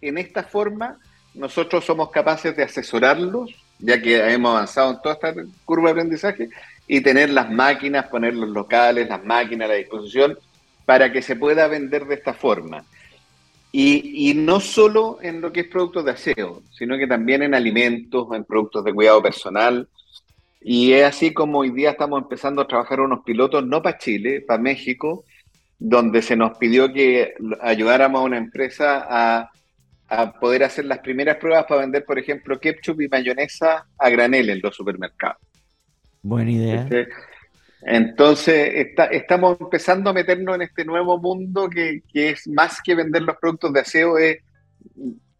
[0.00, 0.98] en esta forma,
[1.34, 6.48] nosotros somos capaces de asesorarlos ya que hemos avanzado en toda esta curva de aprendizaje,
[6.88, 10.38] y tener las máquinas, poner los locales, las máquinas a la disposición
[10.86, 12.82] para que se pueda vender de esta forma.
[13.70, 18.26] Y, no solo en lo que es productos de aseo, sino que también en alimentos,
[18.32, 19.86] en productos de cuidado personal.
[20.62, 24.40] Y es así como hoy día estamos empezando a trabajar unos pilotos, no para Chile,
[24.40, 25.24] para México,
[25.78, 29.50] donde se nos pidió que ayudáramos a una empresa a
[30.08, 34.50] a poder hacer las primeras pruebas para vender, por ejemplo, ketchup y mayonesa a granel
[34.50, 35.38] en los supermercados.
[36.22, 36.82] Buena idea.
[36.82, 37.08] Este,
[37.82, 43.36] entonces, estamos empezando a meternos en este nuevo mundo que, es más que vender los
[43.36, 44.38] productos de aseo, es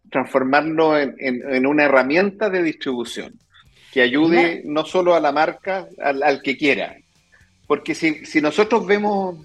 [0.09, 3.33] transformarlo en, una herramienta de distribución.
[3.91, 6.95] que ayude no solo a la marca, al, que quiera.
[7.67, 9.35] Porque si, si nosotros vemos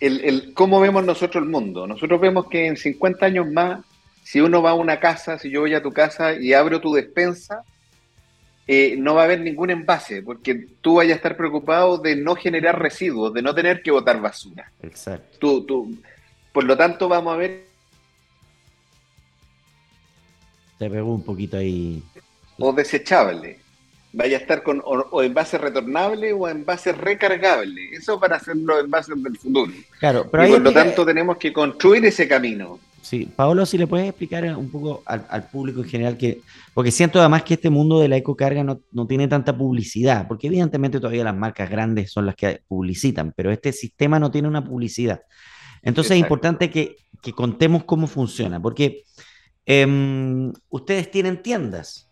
[0.00, 3.84] el, el, cómo vemos nosotros el mundo, nosotros vemos que en 50 años más,
[4.26, 6.92] si uno va a una casa, si yo voy a tu casa y abro tu
[6.92, 7.62] despensa,
[8.66, 12.34] eh, no va a haber ningún envase, porque tú vayas a estar preocupado de no
[12.34, 14.72] generar residuos, de no tener que botar basura.
[14.82, 15.38] Exacto.
[15.38, 15.96] Tú, tú,
[16.52, 17.66] por lo tanto, vamos a ver.
[20.80, 22.02] Se pegó un poquito ahí.
[22.58, 23.60] O desechable.
[24.12, 27.90] Vaya a estar con o, envase retornable o envase recargable.
[27.92, 29.72] Eso para hacer los envases del futuro.
[30.00, 32.80] Claro, pero y por lo tanto tenemos que construir ese camino.
[33.06, 36.40] Sí, Paolo, si le puedes explicar un poco al, público en general que,
[36.74, 40.48] porque siento además que este mundo de la ecocarga no, no, tiene tanta publicidad, porque
[40.48, 44.64] evidentemente todavía las marcas grandes son las que publicitan, pero este sistema no tiene una
[44.64, 45.22] publicidad.
[45.82, 49.04] Entonces es importante que, que, contemos cómo funciona, porque
[49.66, 52.10] em, ustedes tienen tiendas.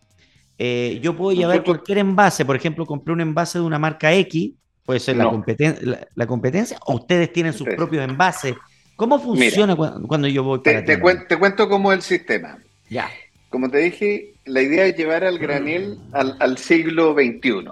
[0.57, 4.53] Eh, yo puedo llevar cualquier envase, por ejemplo, compré un envase de una marca X,
[4.85, 8.55] puede ser la, la, competencia, o ustedes tienen sus propios envases
[8.95, 12.59] ¿Cómo funciona cuando, yo voy para te, te, cuento cómo es el sistema.
[12.89, 13.09] Ya.
[13.49, 17.69] Como te dije, la idea es llevar al granel al, siglo XXI.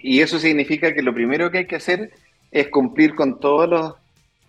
[0.00, 2.10] Y, eso significa que lo primero que hay que hacer
[2.50, 3.66] es cumplir con todo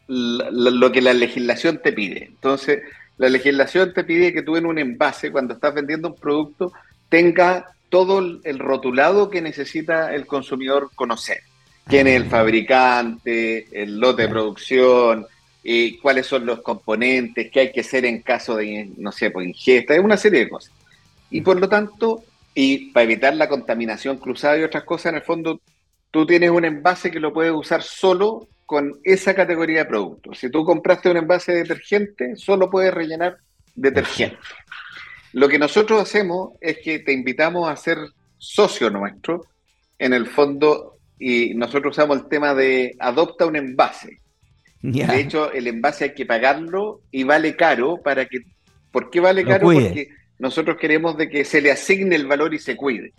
[0.08, 2.26] lo, lo, que la legislación te pide.
[2.26, 2.82] Entonces,
[3.18, 6.74] la legislación te pide que tú en un envase, cuando estás vendiendo un producto,
[7.10, 11.40] tenga todo el rotulado que necesita el consumidor conocer.
[11.88, 12.30] ¿Quién es el ah.
[12.30, 15.26] fabricante, el lote de producción,
[16.02, 19.94] cuáles son los componentes, qué hay que hacer en caso de, no sé, pues ingesta,
[19.94, 20.72] es una serie de cosas.
[21.30, 22.24] Y por lo tanto,
[22.56, 25.60] y para evitar la contaminación cruzada y otras cosas, en el fondo,
[26.10, 30.40] tú tienes un envase que lo puedes usar solo con esa categoría de productos.
[30.40, 33.38] Si tú compraste un envase de detergente, solo puedes rellenar
[33.76, 34.38] detergente.
[35.34, 37.98] Lo que nosotros hacemos es que te invitamos a ser
[38.38, 39.46] socio nuestro,
[40.00, 44.20] en el fondo, y nosotros usamos el tema de adopta un envase.
[44.92, 48.40] De hecho, el envase hay que pagarlo y vale caro para que...
[48.92, 49.70] ¿Por qué vale caro?
[49.70, 53.14] Porque nosotros queremos de que se le asigne el valor y se cuide.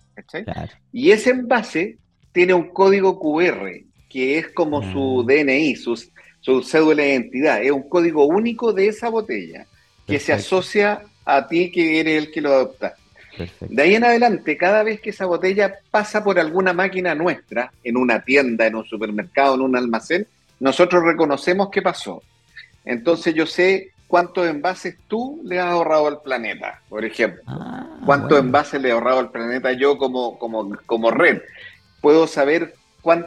[0.93, 1.99] Y ese envase
[2.33, 3.71] tiene un código QR,
[4.09, 5.33] que es como su ah.
[5.33, 6.03] DNI, su,
[6.41, 7.63] su cédula de identidad.
[7.63, 9.67] Es un código único de esa botella,
[10.07, 12.95] que se asocia a ti que eres el que lo adopta.
[13.61, 17.99] De ahí en adelante, cada vez que esa botella pasa por alguna máquina nuestra, en
[17.99, 20.27] una tienda, en un supermercado, en un almacén,
[20.61, 22.23] nosotros reconocemos qué pasó.
[22.85, 27.43] Entonces yo sé cuántos envases tú le has ahorrado al planeta, por ejemplo.
[27.47, 31.43] Ah, cuántos envases le he ahorrado al planeta yo como, como, como red.
[32.01, 32.75] Puedo saber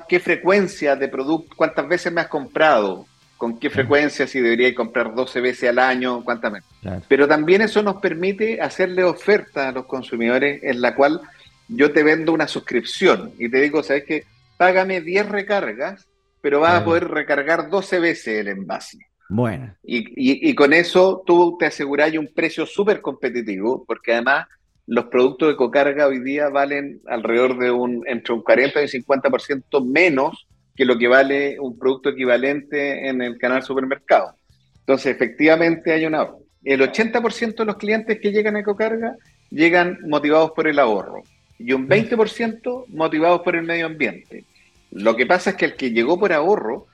[0.07, 3.05] qué frecuencia de producto, cuántas veces me has comprado,
[3.37, 6.69] con qué frecuencia, si debería comprar 12 veces al año, cuántas veces.
[7.07, 11.21] Pero también eso nos permite hacerle oferta a los consumidores en la cual
[11.67, 14.25] yo te vendo una suscripción y te digo, ¿sabes qué?
[14.57, 16.05] Págame 10 recargas
[16.41, 18.97] pero vas a poder recargar 12 veces el envase.
[19.29, 19.73] Bueno.
[19.83, 24.47] Y, con eso tú te aseguras un precio súper competitivo, porque además
[24.87, 28.89] los productos de cocarga hoy día valen alrededor de un entre un 40 y un
[28.89, 34.35] 50% menos que lo que vale un producto equivalente en el canal supermercado.
[34.79, 36.39] Entonces, efectivamente hay un ahorro.
[36.63, 39.15] El 80% de los clientes que llegan a Ecocarga
[39.49, 41.23] llegan motivados por el ahorro
[41.57, 44.43] y un 20% motivados por el medio ambiente.
[44.91, 46.87] Lo que pasa es que el que llegó por ahorro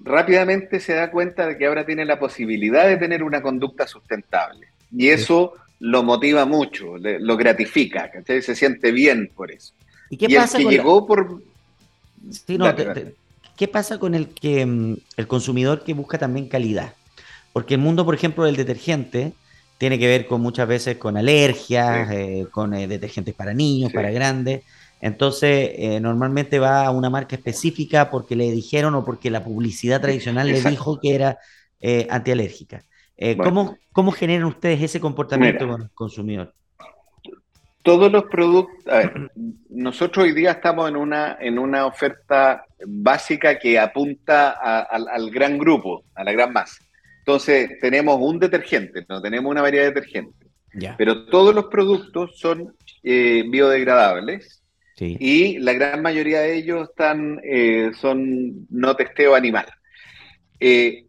[0.00, 4.66] rápidamente se da cuenta de que ahora tiene la posibilidad de tener una conducta sustentable.
[4.94, 9.74] Y eso lo motiva mucho, lo gratifica, se siente bien por eso.
[10.10, 11.42] ¿Y qué pasa el que llegó por...
[13.56, 16.92] ¿Qué pasa con el que mm, el consumidor que busca también calidad?
[17.52, 19.32] Porque el mundo, por ejemplo, del detergente
[19.78, 24.10] tiene que ver con muchas veces con alergias, eh, con eh, detergentes para niños, para
[24.10, 24.62] grandes.
[25.00, 30.00] Entonces, eh, normalmente va a una marca específica porque le dijeron o porque la publicidad
[30.00, 31.38] tradicional le dijo que era
[31.80, 32.84] eh, antialérgica.
[33.18, 36.54] Eh, ¿cómo, generan ustedes ese comportamiento con el consumidor?
[37.82, 39.30] Todos los productos, a ver,
[39.68, 46.04] nosotros hoy día estamos en una, en una oferta básica que apunta al gran grupo,
[46.14, 46.82] a la gran masa.
[47.20, 50.48] Entonces, tenemos un detergente, no tenemos una variedad de detergentes.
[50.98, 54.62] Pero todos los productos son biodegradables
[54.98, 59.66] y la gran mayoría de ellos están, eh, son no testeo animal.
[60.58, 61.04] Eh,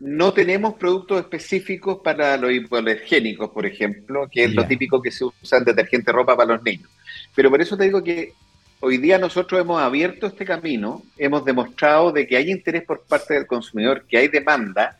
[0.00, 5.24] no tenemos productos específicos para los hipoalergénicos, por ejemplo, que es lo típico que se
[5.24, 6.90] usa en detergente ropa para los niños.
[7.36, 8.32] Pero por eso te digo que
[8.80, 13.34] hoy día nosotros hemos abierto este camino, hemos demostrado de que hay interés por parte
[13.34, 14.98] del consumidor, que hay demanda,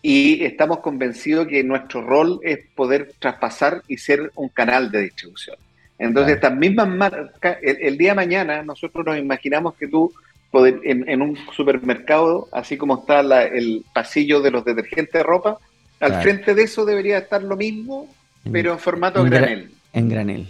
[0.00, 5.56] y estamos convencidos que nuestro rol es poder traspasar y ser un canal de distribución.
[5.98, 10.12] Entonces, estas mismas marcas, el, día de mañana nosotros nos imaginamos que tú
[10.52, 15.58] en, un supermercado, así como está el pasillo de los detergentes de ropa,
[16.00, 18.08] al frente de eso debería estar lo mismo,
[18.52, 19.70] pero en formato granel.
[19.92, 20.48] En granel.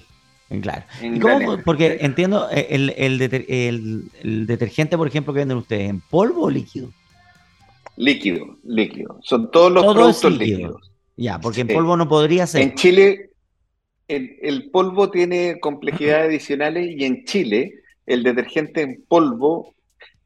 [0.60, 0.84] Claro.
[1.02, 1.58] ¿Y cómo?
[1.64, 6.90] Porque entiendo, eh, el, el, detergente, por ejemplo, que venden ustedes, ¿en polvo o líquido?
[7.96, 9.18] Líquido, líquido.
[9.22, 10.92] Son todos los productos líquidos.
[11.16, 12.62] Ya, porque en polvo no podría ser.
[12.62, 13.30] En Chile,
[14.08, 17.74] el, polvo tiene complejidades adicionales y en Chile
[18.06, 19.74] el detergente en polvo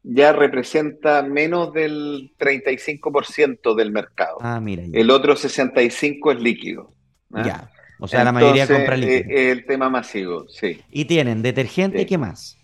[0.03, 4.37] ya representa menos del 35% del mercado.
[4.41, 4.83] Ah, mira.
[4.91, 6.93] El otro 65% es líquido.
[7.33, 7.43] ¿ah?
[7.45, 7.71] Ya.
[7.99, 9.29] O sea, la mayoría compra líquido.
[9.29, 10.81] Eh, el tema masivo, sí.
[10.91, 12.57] ¿Y tienen detergente y qué más?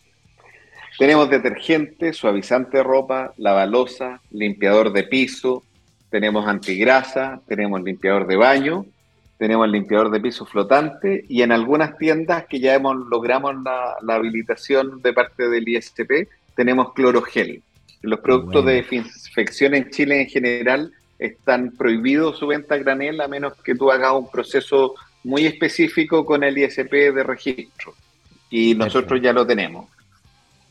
[0.98, 5.64] Tenemos detergente, suavizante de ropa, lavalosa, limpiador de piso,
[6.10, 8.86] tenemos antigrasa, tenemos limpiador de baño,
[9.38, 14.16] tenemos el limpiador de piso flotante y en algunas tiendas que ya hemos logramos la,
[14.16, 17.62] habilitación de parte del ISP, tenemos clorogel.
[18.02, 23.28] Los productos de desinfección en Chile en general están prohibidos su venta a granel a
[23.28, 27.94] menos que tú hagas un proceso muy específico con el ISP de registro.
[28.50, 29.88] Y nosotros ya lo tenemos.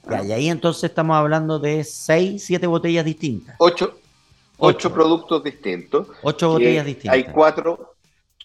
[0.08, 3.54] y ahí entonces estamos hablando de seis, siete botellas distintas.
[3.58, 3.98] Ocho,
[4.56, 6.08] ocho, productos distintos.
[6.22, 7.14] Ocho botellas distintas.
[7.14, 7.95] Hay cuatro,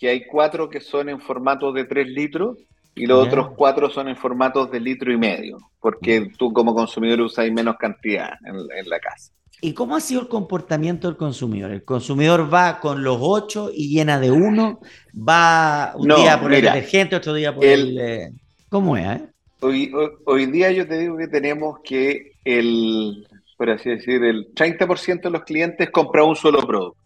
[0.01, 2.57] que hay cuatro que son en formato de tres litros
[2.95, 7.21] y los otros cuatro son en formatos de litro y medio, porque tú como consumidor
[7.21, 9.31] usas menos cantidad en la casa.
[9.61, 11.69] ¿Y cómo ha sido el comportamiento del consumidor?
[11.69, 14.79] ¿El consumidor va con los ocho y llena de uno?
[15.15, 17.99] ¿Va un día por el detergente, otro día por el...
[17.99, 18.31] Eh,
[18.69, 19.05] ¿Cómo es?
[19.05, 19.27] Eh?
[19.59, 19.91] Hoy,
[20.25, 25.29] hoy, día yo te digo que tenemos que el, por así decir, el 30% de
[25.29, 26.97] los clientes compra un solo producto,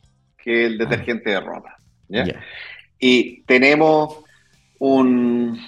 [0.41, 0.85] que es el ah.
[0.85, 1.75] detergente de ropa.
[2.99, 4.19] Y tenemos
[4.79, 5.59] un...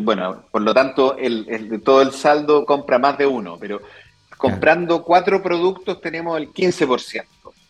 [0.00, 3.80] Bueno, por lo tanto, el, todo el saldo compra más de uno, pero
[4.36, 7.24] Comprando cuatro productos tenemos el 15%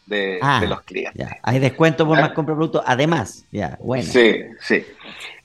[0.07, 1.29] de, ah, de los clientes.
[1.43, 3.45] Hay descuento por más compra productos, además.
[3.53, 4.05] Ya, bueno.
[4.05, 4.85] Sí, sí.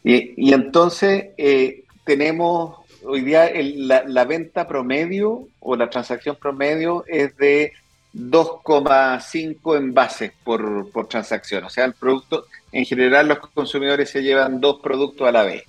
[0.03, 7.73] Y, entonces eh, tenemos hoy día la, venta promedio o la transacción promedio es de
[8.13, 11.63] 2,5 envases por, por transacción.
[11.63, 15.63] O sea, el producto, en general los consumidores se llevan dos productos a la vez.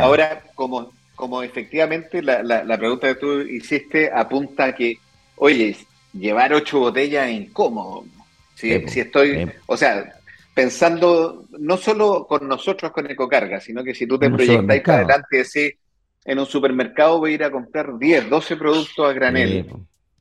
[0.00, 4.98] Ahora, como como efectivamente la, la, pregunta que tú hiciste apunta a que,
[5.36, 5.74] oye,
[6.12, 8.04] llevar ocho botellas es incómodo.
[8.54, 10.14] Si, estoy, o sea,
[10.54, 15.26] pensando no solo con nosotros con Ecocarga, sino que si tú te proyectas para adelante
[15.32, 15.78] y decís,
[16.24, 19.66] en un supermercado voy a ir a comprar 10, 12 productos a granel.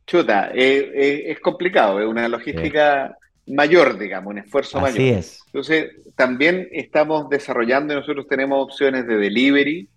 [0.05, 5.17] Chuta, es complicado, es una logística mayor, digamos, un esfuerzo Así mayor.
[5.19, 5.39] Es.
[5.47, 9.89] Entonces, también estamos desarrollando, y nosotros tenemos opciones de delivery,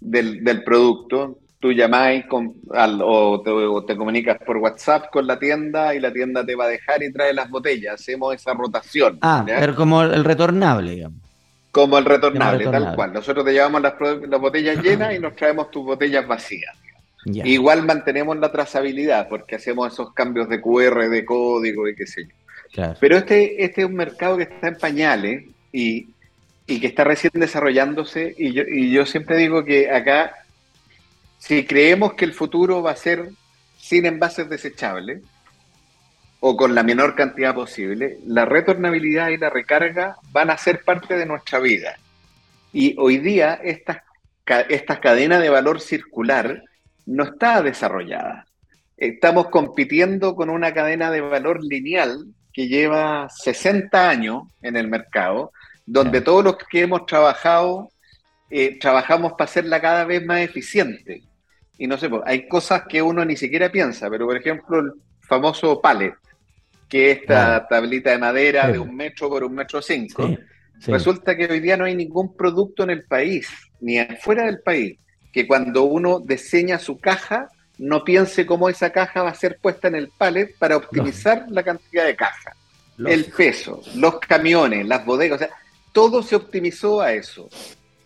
[0.00, 6.44] del, producto, tú llamáis o, te, comunicas por WhatsApp con la tienda y la tienda
[6.44, 7.94] te va a dejar y trae las botellas.
[7.94, 9.18] Hacemos esa rotación.
[9.22, 11.20] Ah, pero como el retornable, digamos.
[11.70, 13.12] Como el retornable, tal cual.
[13.12, 13.94] Nosotros te llevamos las,
[14.40, 16.76] botellas llenas y nos traemos tus botellas vacías.
[17.24, 22.24] Igual mantenemos la trazabilidad porque hacemos esos cambios de QR, de código y qué sé
[22.24, 22.94] yo.
[23.00, 26.08] Pero este, este es un mercado que está en pañales y
[26.66, 28.34] y que está recién desarrollándose.
[28.38, 30.34] Y yo, y yo siempre digo que acá,
[31.38, 33.30] si creemos que el futuro va a ser
[33.78, 35.22] sin envases desechables
[36.40, 41.16] o con la menor cantidad posible, la retornabilidad y la recarga van a ser parte
[41.16, 41.96] de nuestra vida.
[42.72, 44.04] Y hoy día esta,
[44.68, 46.62] esta cadena de valor circular
[47.06, 48.46] no está desarrollada.
[48.96, 55.52] Estamos compitiendo con una cadena de valor lineal que lleva 60 años en el mercado,
[55.86, 57.88] donde todos los que hemos trabajado,
[58.50, 61.22] eh, trabajamos para hacerla cada vez más eficiente.
[61.78, 64.92] Y no sé, pues, hay cosas que uno ni siquiera piensa, pero por ejemplo el
[65.20, 66.14] famoso pallet,
[66.88, 70.28] que es esta tablita de madera de un metro por un metro cinco.
[70.86, 73.48] Resulta que hoy día no hay ningún producto en el país,
[73.80, 74.98] ni afuera del país,
[75.32, 79.88] que cuando uno diseña su caja, no piense cómo esa caja va a ser puesta
[79.88, 82.54] en el pallet para optimizar la cantidad de caja,
[82.98, 85.36] el peso, los camiones, las bodegas.
[85.36, 85.50] O sea,
[85.92, 87.48] todo se optimizó a eso.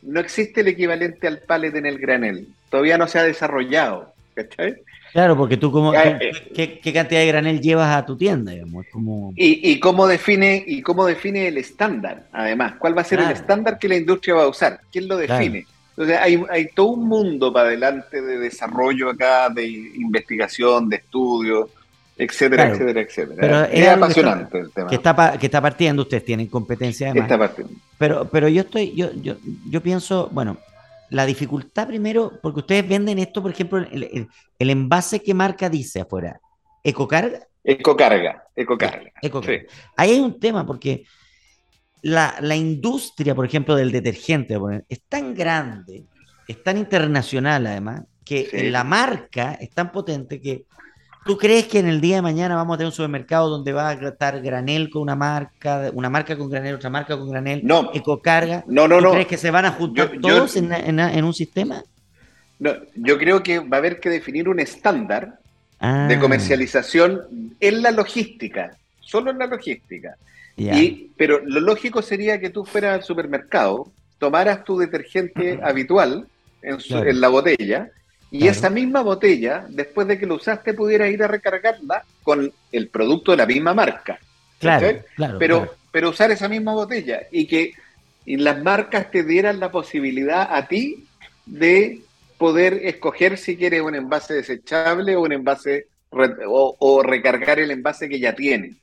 [0.03, 2.49] No existe el equivalente al pallet en el granel.
[2.71, 4.15] Todavía no se ha desarrollado.
[4.35, 4.77] ¿Cachai?
[5.13, 8.53] Claro, porque tú, como, eh, ¿qué, cantidad de granel llevas a tu tienda?
[9.35, 12.27] Y, cómo define, ¿Y cómo define el estándar?
[12.33, 14.81] Además, ¿cuál va a ser el estándar que la industria va a usar?
[14.93, 15.67] ¿Quién lo define?
[15.97, 21.71] Entonces, hay, hay todo un mundo para adelante de desarrollo acá, de investigación, de estudio,
[22.19, 23.37] etcétera, etcétera, etcétera.
[23.41, 24.89] Pero es, apasionante el tema.
[24.89, 27.31] Que está, que está partiendo, ustedes tienen competencia además.
[27.31, 27.73] Está partiendo.
[27.97, 29.37] Pero, pero yo estoy, yo, yo,
[29.71, 30.59] yo pienso, bueno,
[31.09, 34.29] la dificultad primero, porque ustedes venden esto, por ejemplo, el,
[34.59, 36.41] el, envase que marca dice afuera,
[36.85, 37.47] ¿ecocarga?
[37.65, 39.11] Ecocarga, ecocarga.
[39.23, 39.63] ecocarga.
[39.97, 41.05] Ahí hay un tema, porque
[42.03, 46.05] la, la, industria, por ejemplo, del detergente es tan grande,
[46.47, 50.65] es tan internacional además, que la marca es tan potente que
[51.27, 53.89] ¿Tú crees que en el día de mañana vamos a tener un supermercado donde va
[53.89, 57.91] a estar granel con una marca, una marca con granel, otra marca con granel, no,
[57.93, 58.63] ecocarga?
[58.69, 59.11] No, no, ¿Tú no.
[59.11, 61.83] crees que se van a juntar todos en, un sistema?
[62.61, 65.41] No, yo creo que va a haber que definir un estándar
[65.81, 66.19] de ah.
[66.21, 67.23] comercialización
[67.59, 70.17] en la logística, solo en la logística.
[70.57, 76.27] Y, pero lo lógico sería que tú fueras al supermercado, tomaras tu detergente habitual
[76.63, 77.91] en, en la botella
[78.31, 82.89] y esa misma botella, después de que lo usaste, pudieras ir a recargarla con el
[82.89, 84.19] producto de la misma marca.
[84.59, 87.75] Claro, claro pero, pero usar esa misma botella y que
[88.27, 91.05] las marcas te dieran la posibilidad a ti
[91.45, 92.01] de
[92.39, 98.19] poder escoger si quieres un envase desechable o un envase o, recargar el envase que
[98.19, 98.77] ya tienes.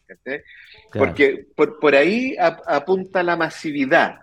[0.93, 4.19] Porque por, por ahí apunta la masividad.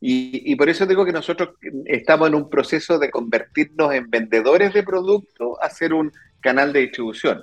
[0.00, 1.50] Y, por eso digo que nosotros
[1.86, 6.80] estamos en un proceso de convertirnos en vendedores de productos a ser un canal de
[6.80, 7.42] distribución.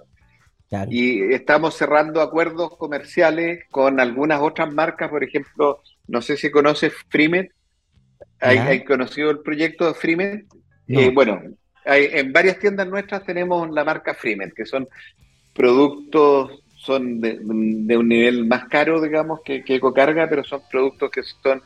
[0.90, 6.94] Y estamos cerrando acuerdos comerciales con algunas otras marcas, por ejemplo, no sé si conoces
[7.10, 7.52] Freemet.
[8.40, 10.46] ¿Hay, conocido el proyecto de Freemet?
[10.88, 11.42] Eh, bueno,
[11.86, 14.88] hay, en varias tiendas nuestras tenemos la marca Freemet, que son
[15.54, 21.22] productos, son de, un nivel más caro, digamos, que, que Ecocarga, pero son productos que
[21.24, 21.62] son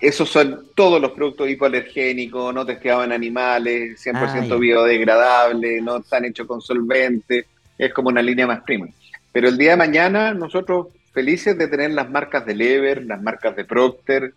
[0.00, 6.24] esos son todos los productos hipoalergénicos, no testeados en animales, 100% ah, biodegradables, no están
[6.24, 7.46] hechos con solvente,
[7.76, 8.86] es como una línea más prima.
[9.32, 13.56] Pero el día de mañana nosotros felices de tener las marcas de Lever, las marcas
[13.56, 14.32] de Procter,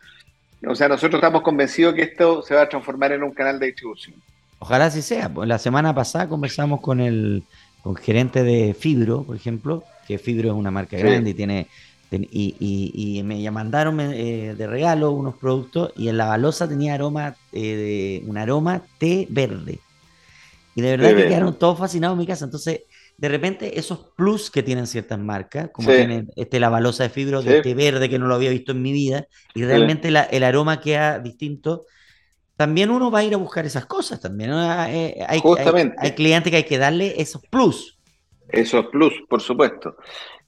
[0.65, 3.67] o sea, nosotros estamos convencidos que esto se va a transformar en un canal de
[3.67, 4.15] distribución.
[4.59, 5.31] Ojalá así sea.
[5.45, 7.43] La semana pasada conversamos con el
[7.97, 11.67] gerente de Fibro, por ejemplo, que Fibro es una marca grande y tiene
[12.11, 18.21] y, me mandaron eh, de regalo unos productos y en la balosa tenía aroma eh,
[18.21, 19.79] de, un aroma té verde.
[20.75, 22.45] Y de verdad que quedaron todos fascinados en mi casa.
[22.45, 22.81] Entonces,
[23.17, 27.41] de repente, esos plus que tienen ciertas marcas, como tiene este, la balosa de fibro
[27.41, 29.25] de té verde que no lo había visto en mi vida,
[29.55, 31.85] y realmente el aroma queda distinto,
[32.57, 34.49] también uno va a ir a buscar esas cosas también.
[34.51, 37.99] Eh, hay, hay, hay clientes que hay que darle esos plus.
[38.49, 39.95] Esos plus, por supuesto.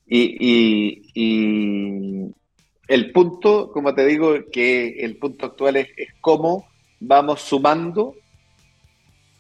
[0.07, 1.03] Y,
[2.87, 5.87] el punto, como te digo, que el punto actual es,
[6.19, 6.67] cómo
[6.99, 8.15] vamos sumando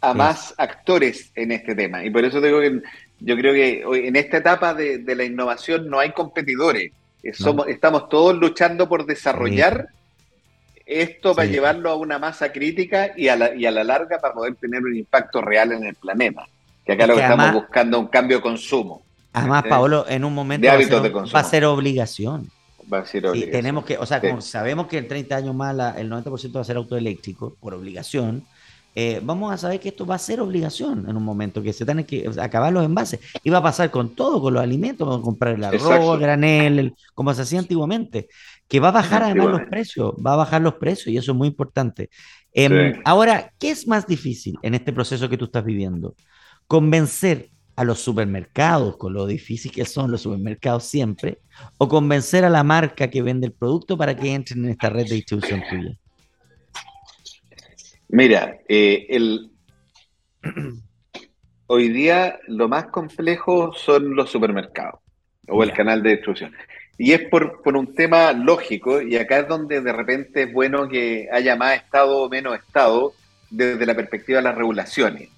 [0.01, 2.05] a más actores en este tema.
[2.05, 2.81] Y por eso digo que
[3.19, 6.91] yo creo que hoy, en esta etapa de, la innovación no hay competidores.
[7.33, 9.89] Somos, Estamos todos luchando por desarrollar
[10.89, 14.33] esto para llevarlo a una masa crítica y a, la, y a la larga para
[14.33, 16.47] poder tener un impacto real en el planeta.
[16.85, 19.03] Que acá lo que estamos buscando es un cambio de consumo.
[19.33, 22.49] Además, Paolo, en un momento va, a ser, obligación.
[22.91, 23.51] Va a ser obligación.
[23.51, 26.63] tenemos que, o sea, como sabemos que en 30 años más el 90% va a
[26.63, 28.43] ser autoeléctrico por obligación,
[28.95, 31.85] eh, vamos a saber que esto va a ser obligación en un momento, que se
[31.85, 33.19] tienen que acabar los envases.
[33.43, 36.95] Y va a pasar con todo, con los alimentos, con comprar el arroz, el granel,
[37.13, 38.29] como se hacía antiguamente,
[38.69, 41.37] que va a bajar además los precios, va a bajar los precios y eso es
[41.37, 42.09] muy importante.
[42.53, 46.15] Em, ahora, ¿qué es más difícil en este proceso que tú estás viviendo?
[46.67, 51.39] Convencer a los supermercados, con lo difícil que son los supermercados siempre,
[51.79, 55.07] o convencer a la marca que vende el producto para que entren en esta red
[55.07, 55.97] de distribución tuya?
[58.09, 59.51] Mira, eh, el...
[61.67, 64.99] hoy día lo más complejo son los supermercados
[65.47, 66.53] o el canal de distribución.
[67.01, 71.29] Y es por, un tema lógico, y acá es donde de repente es bueno que
[71.31, 73.13] haya más Estado o menos Estado
[73.49, 75.29] desde la perspectiva de las regulaciones.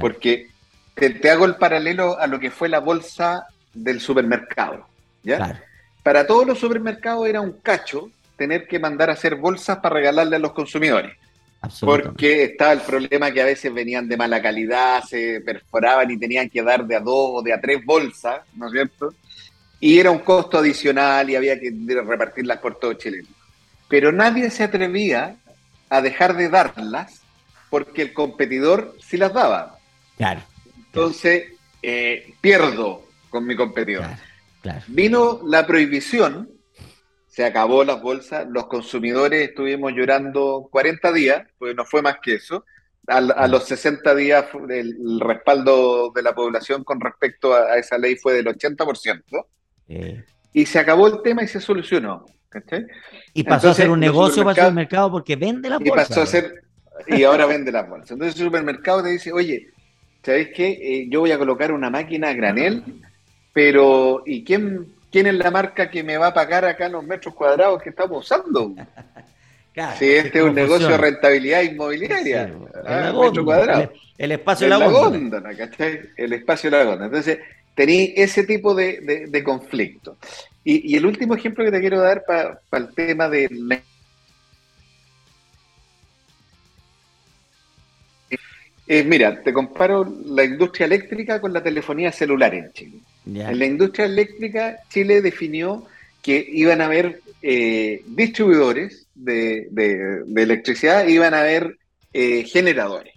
[0.00, 0.48] Porque
[0.94, 4.86] te, hago el paralelo a lo que fue la bolsa del supermercado.
[5.22, 5.62] ¿ya?
[6.02, 10.36] Para todos los supermercados era un cacho tener que mandar a hacer bolsas para regalarle
[10.36, 11.14] a los consumidores.
[11.80, 16.48] Porque estaba el problema que a veces venían de mala calidad, se perforaban y tenían
[16.48, 19.14] que dar de a dos o de a tres bolsas, ¿no es cierto?
[19.84, 21.70] Y era un costo adicional y había que
[22.06, 23.22] repartirlas por todo Chile.
[23.86, 25.36] Pero nadie se atrevía
[25.90, 27.20] a dejar de darlas
[27.68, 29.76] porque el competidor sí las daba.
[30.16, 30.40] Claro.
[30.86, 34.06] Entonces, eh, pierdo con mi competidor.
[34.86, 36.48] Vino la prohibición,
[37.28, 42.36] se acabó las bolsas, los consumidores estuvimos llorando 40 días, pues no fue más que
[42.36, 42.64] eso,
[43.06, 48.32] a, los 60 días el, respaldo de la población con respecto a, esa ley fue
[48.32, 49.44] del 80%.
[50.52, 52.26] Y se acabó el tema y se solucionó.
[53.32, 55.92] Y pasó a ser un negocio para el supermercado porque vende la bolsa.
[55.92, 56.62] Y pasó a ser,
[57.08, 58.14] y ahora vende la bolsa.
[58.14, 59.68] Entonces el supermercado te dice, oye,
[60.22, 60.68] ¿sabéis qué?
[60.68, 62.84] Eh, yo voy a colocar una máquina a granel,
[63.52, 67.34] pero ¿y quién, quién es la marca que me va a pagar acá los metros
[67.34, 68.74] cuadrados que estamos usando?
[69.98, 72.54] sí, este es un negocio de rentabilidad inmobiliaria.
[72.86, 73.12] Ah,
[74.16, 75.50] el, espacio de la, góndola.
[76.16, 77.06] El espacio de la góndola.
[77.06, 77.40] Entonces,
[77.74, 80.16] tenéis ese tipo de, conflicto.
[80.64, 83.48] Y, el último ejemplo que te quiero dar para el tema de
[89.04, 92.98] mira, te comparo la industria eléctrica con la telefonía celular en Chile.
[93.26, 95.86] En la industria eléctrica, Chile definió
[96.22, 99.68] que iban a haber eh, distribuidores de,
[100.36, 101.78] electricidad, iban a haber
[102.12, 103.13] eh, generadores.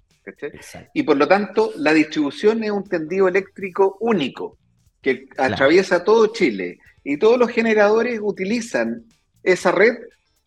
[0.94, 4.58] Y por lo tanto, la distribución es un tendido eléctrico único
[5.02, 6.80] que atraviesa todo Chile.
[7.04, 9.06] Y todos los generadores utilizan
[9.44, 9.96] esa red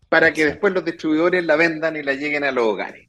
[0.09, 3.09] para que después los distribuidores la vendan y la lleguen a los hogares.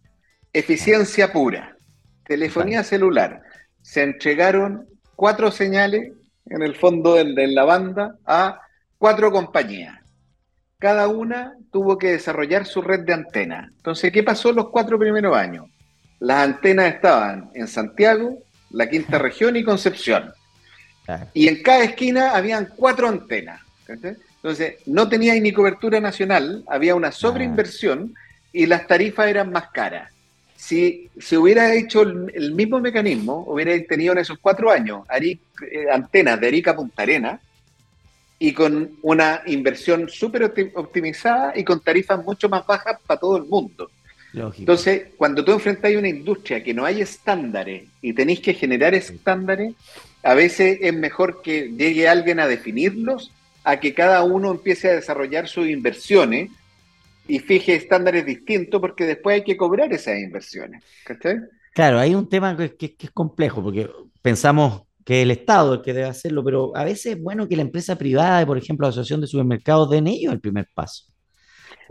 [0.54, 1.78] Eficiencia pura.
[2.26, 3.42] Telefonía celular.
[3.82, 6.14] Se entregaron cuatro señales
[6.46, 8.62] en el fondo de la banda a
[8.98, 9.98] cuatro compañías.
[10.78, 13.70] Cada una tuvo que desarrollar su red de antenas.
[13.78, 15.66] Entonces, ¿qué pasó los cuatro primeros años?
[16.22, 18.38] Las antenas estaban en Santiago,
[18.70, 20.32] la quinta región y Concepción.
[21.34, 23.60] Y en cada esquina habían cuatro antenas.
[23.88, 28.14] Entonces, no tenía ni cobertura nacional, había una sobreinversión
[28.54, 30.12] y las tarifas eran más caras.
[30.56, 36.40] Si se hubiera hecho el, mismo mecanismo, hubiera tenido en esos cuatro años eh, antenas
[36.40, 37.42] de Arica Punta Arena,
[38.38, 43.46] y con una inversión súper optimizada y con tarifas mucho más bajas para todo el
[43.46, 43.90] mundo.
[44.34, 48.94] Entonces, cuando tú enfrentas a una industria que no hay estándares y tenéis que generar
[48.94, 49.74] estándares,
[50.24, 53.32] a veces es mejor que llegue alguien a definirlos
[53.64, 56.50] a que cada uno empiece a desarrollar sus inversiones
[57.28, 60.84] y fije estándares distintos porque después hay que cobrar esas inversiones.
[61.74, 63.90] Claro, hay un tema que, que es complejo porque
[64.22, 67.64] pensamos que el Estado el que debe hacerlo, pero a veces es bueno que la
[67.64, 71.06] empresa privada, por ejemplo, la Asociación de Supermercados, den ellos el primer paso.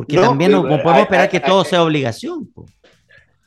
[0.07, 2.51] Porque también no, podemos esperar que todo sea obligación.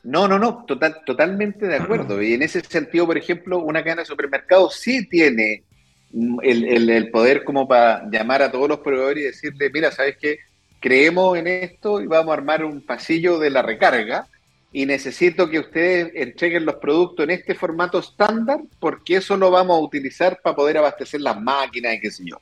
[0.02, 2.22] No, no, no, total, totalmente de acuerdo.
[2.22, 5.64] Y en ese sentido, por ejemplo, una cadena de supermercados sí tiene
[6.42, 10.38] el, el, poder como para llamar a todos los proveedores y decirle, mira, ¿sabes qué?
[10.78, 14.28] Creemos en esto y vamos a armar un pasillo de la recarga
[14.70, 19.76] y necesito que ustedes entreguen los productos en este formato estándar porque eso lo vamos
[19.76, 22.38] a utilizar para poder abastecer las máquinas y qué sé yo.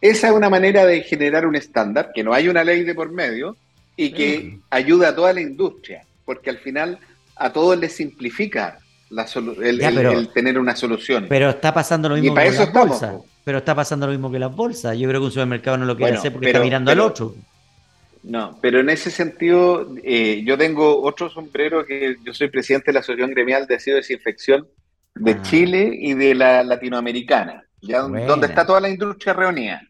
[0.00, 3.12] Esa es una manera de generar un estándar, que no hay una ley de por
[3.12, 3.56] medio
[3.96, 4.62] y que mm.
[4.70, 6.98] ayuda a toda la industria, porque al final
[7.36, 8.78] a todos les simplifica
[9.10, 9.26] la
[9.62, 11.26] el, tener una solución.
[11.28, 13.16] Pero está pasando lo mismo que las bolsas.
[13.44, 14.96] Pero está pasando lo mismo que las bolsas.
[14.96, 17.34] Yo creo que un supermercado no lo quiere hacer porque está mirando al otro.
[18.22, 22.94] No, pero en ese sentido, eh, yo tengo otro sombrero que yo soy presidente de
[22.94, 24.68] la Asociación Gremial de Aseo y Desinfección
[25.14, 25.42] de ah.
[25.42, 29.82] Chile y de la latinoamericana, ya donde está toda la industria reunida.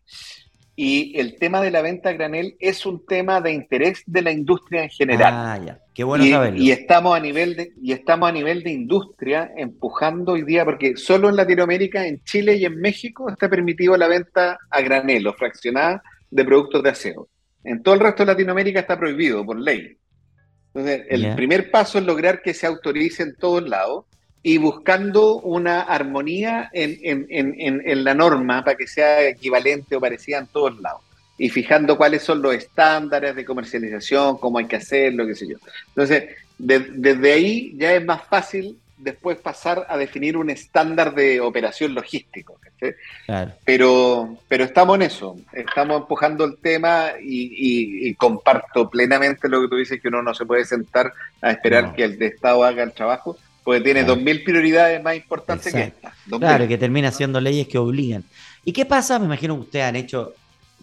[0.77, 4.31] Y el tema de la venta a granel es un tema de interés de la
[4.31, 5.35] industria en general.
[5.37, 5.79] Ah, ya.
[5.93, 6.59] Qué bueno y, saberlo.
[6.59, 10.97] Y estamos a nivel de, y estamos a nivel de industria empujando hoy día, porque
[10.97, 15.35] solo en Latinoamérica, en Chile y en México está permitido la venta a granel o
[15.35, 17.29] fraccionada de productos de aseo.
[17.63, 19.99] En todo el resto de Latinoamérica está prohibido por ley.
[20.73, 24.07] Entonces, el primer paso es lograr que se autorice en todos lados
[24.43, 30.81] y buscando una armonía en, la norma para que sea equivalente o parecida en todos
[30.81, 31.03] lados.
[31.37, 35.57] Y fijando cuáles son los estándares de comercialización, cómo hay que hacerlo, qué sé yo.
[35.89, 41.95] Entonces, desde ahí ya es más fácil después pasar a definir un estándar de operación
[41.95, 42.59] logístico.
[43.65, 49.77] Pero, pero estamos en eso, estamos empujando el tema y, comparto plenamente lo que tú
[49.77, 51.13] dices, que uno no se puede sentar
[51.43, 53.37] a esperar que el Estado haga el trabajo,
[53.71, 56.13] porque tiene dos mil prioridades más importantes que esta.
[56.29, 58.25] Claro, que termina siendo leyes que obligan.
[58.65, 59.17] ¿Y qué pasa?
[59.21, 60.33] Me imagino que ustedes han hecho,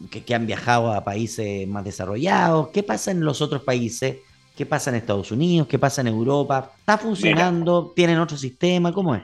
[0.10, 4.20] que, que han viajado a países más desarrollados, ¿qué pasa en los otros países?
[4.56, 5.68] ¿Qué pasa en Estados Unidos?
[5.68, 6.72] ¿Qué pasa en Europa?
[6.80, 7.92] ¿Está funcionando?
[7.94, 8.94] ¿Tienen otro sistema?
[8.94, 9.24] ¿Cómo es?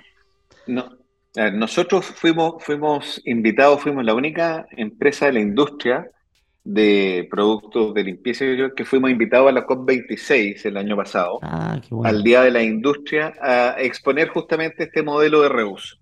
[0.68, 0.90] No,
[1.54, 6.12] nosotros fuimos, fuimos invitados, fuimos la única empresa de la industria
[6.64, 8.46] de productos de limpieza
[8.76, 13.34] que fuimos invitados a la COP26 el año pasado, ah, al Día de la Industria,
[13.42, 15.98] a exponer justamente este modelo de reuso.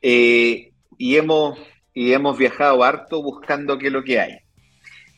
[0.00, 1.58] Eh, y, hemos,
[1.92, 4.38] y hemos viajado harto buscando qué es lo que hay.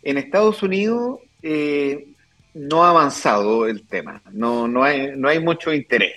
[0.02, 2.08] En Estados Unidos, eh,
[2.54, 6.16] no ha avanzado el tema, no, no, hay, no hay mucho interés.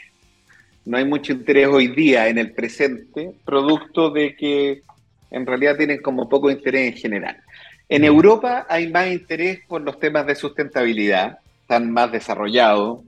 [0.83, 4.81] No hay mucho interés hoy día en el presente, producto de que
[5.29, 7.37] en realidad tienen como poco interés en general.
[7.91, 12.99] En Europa hay más interés por los temas de sustentabilidad, están más desarrollados,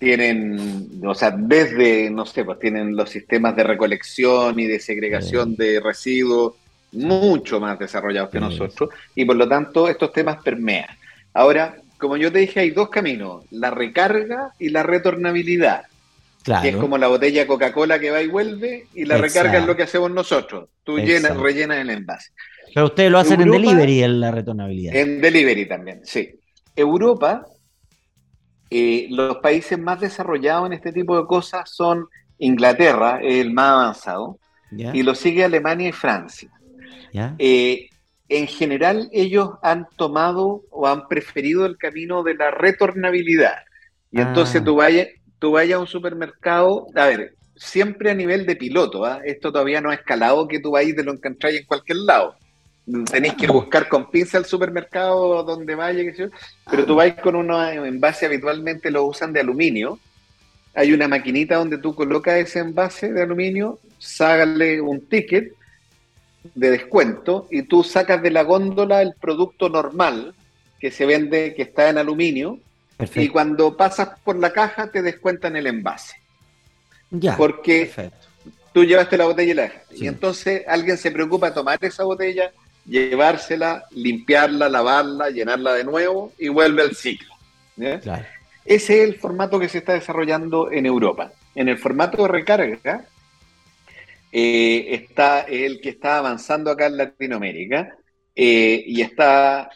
[0.00, 5.54] tienen, o sea, desde, no sé, pues tienen los sistemas de recolección y de segregación
[5.54, 6.54] de residuos
[6.90, 10.88] mucho más desarrollados que nosotros, y por lo tanto estos temas permean.
[11.32, 15.84] Ahora, como yo te dije, hay dos caminos, la recarga y la retornabilidad.
[16.42, 16.62] Claro.
[16.62, 19.76] Que es como la botella Coca-Cola que va y vuelve, y la recarga es lo
[19.76, 20.68] que hacemos nosotros.
[20.82, 22.30] Tú llenas, rellenas el envase.
[22.74, 24.94] Pero ustedes lo hacen en delivery, en la retornabilidad.
[24.94, 26.30] En delivery también, sí.
[26.76, 27.46] Europa,
[28.70, 32.06] eh, los países más desarrollados en este tipo de cosas son
[32.38, 34.38] Inglaterra, el más avanzado,
[34.70, 36.50] y lo sigue Alemania y Francia.
[37.38, 37.88] Eh,
[38.28, 43.56] en general, ellos han tomado o han preferido el camino de la retornabilidad.
[44.12, 44.64] Y entonces ah.
[44.64, 45.08] tú vayas,
[45.40, 49.20] tú vayas a un supermercado, a ver, siempre a nivel de piloto, ¿ah?
[49.24, 52.36] esto todavía no ha escalado que tú vayas y te lo encontráis en cualquier lado.
[53.10, 56.02] Tenéis que buscar con pinza el supermercado donde vaya,
[56.70, 59.98] pero tú vas con uno envase habitualmente lo usan de aluminio.
[60.74, 65.52] Hay una maquinita donde tú colocas ese envase de aluminio, ságale un ticket
[66.54, 70.34] de descuento y tú sacas de la góndola el producto normal
[70.78, 72.58] que se vende, que está en aluminio,
[73.14, 76.16] y cuando pasas por la caja te descuentan el envase.
[77.10, 77.36] Ya.
[77.36, 77.90] Porque
[78.72, 82.52] tú llevaste la botella y la Y entonces alguien se preocupa de tomar esa botella,
[82.90, 87.32] llevársela, limpiarla, lavarla, llenarla de nuevo y vuelve al ciclo.
[87.76, 91.32] Ese es el formato que se está desarrollando en Europa.
[91.54, 93.04] En el formato de recarga,
[94.32, 97.96] eh, está el que está avanzando acá en Latinoamérica
[98.34, 99.70] eh, y está,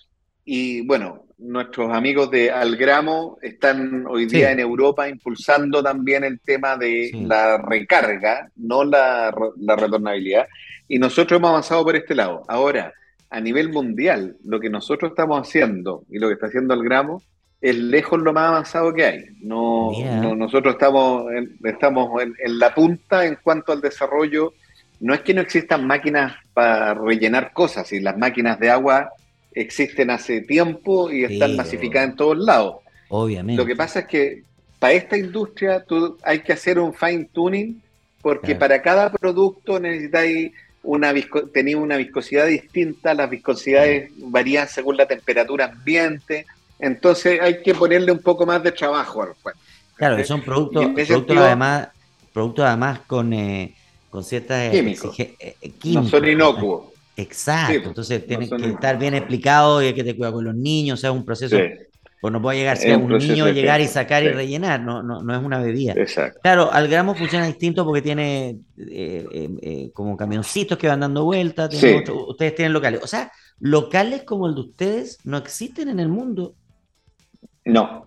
[0.44, 6.76] y bueno, nuestros amigos de Algramo están hoy día en Europa impulsando también el tema
[6.76, 10.46] de la recarga, no la, la retornabilidad,
[10.88, 12.42] y nosotros hemos avanzado por este lado.
[12.48, 12.92] Ahora,
[13.34, 17.20] a nivel mundial, lo que nosotros estamos haciendo y lo que está haciendo Algramo
[17.60, 19.24] es lejos lo más avanzado que hay.
[19.40, 19.90] No,
[20.36, 24.52] nosotros estamos, en, estamos en, la punta en cuanto al desarrollo.
[25.00, 29.10] No es que no existan máquinas para rellenar cosas, y las máquinas de agua
[29.52, 32.76] existen hace tiempo y están masificadas en todos lados.
[33.08, 33.60] Obviamente.
[33.60, 34.44] Lo que pasa es que
[34.78, 37.82] para esta industria tú, hay que hacer un fine tuning
[38.22, 40.52] porque para cada producto necesitáis
[40.84, 41.12] una
[41.52, 46.46] tener una viscosidad distinta, las viscosidades varían según la temperatura ambiente,
[46.78, 49.58] entonces hay que ponerle un poco más de trabajo al juego.
[49.96, 51.88] Claro, que son productos, productos además,
[52.32, 53.74] productos además con, eh,
[54.10, 55.18] con ciertas químicos.
[55.18, 56.92] Eh, eh, no son inocuos.
[57.16, 60.98] Exacto, entonces tiene que estar bien explicado y hay que te cuidar con los niños,
[60.98, 61.56] o sea, es un proceso.
[62.24, 65.36] Pues no puede llegar, si un, niño llegar y sacar y rellenar, no, no, no
[65.36, 65.92] es una bebida.
[65.94, 66.40] Exacto.
[66.42, 68.60] Claro, al gramo funciona distinto porque tiene
[69.92, 73.02] como camioncitos que van dando vueltas, ustedes tienen locales.
[73.02, 76.54] O sea, locales como el de ustedes no existen en el mundo.
[77.66, 78.06] No,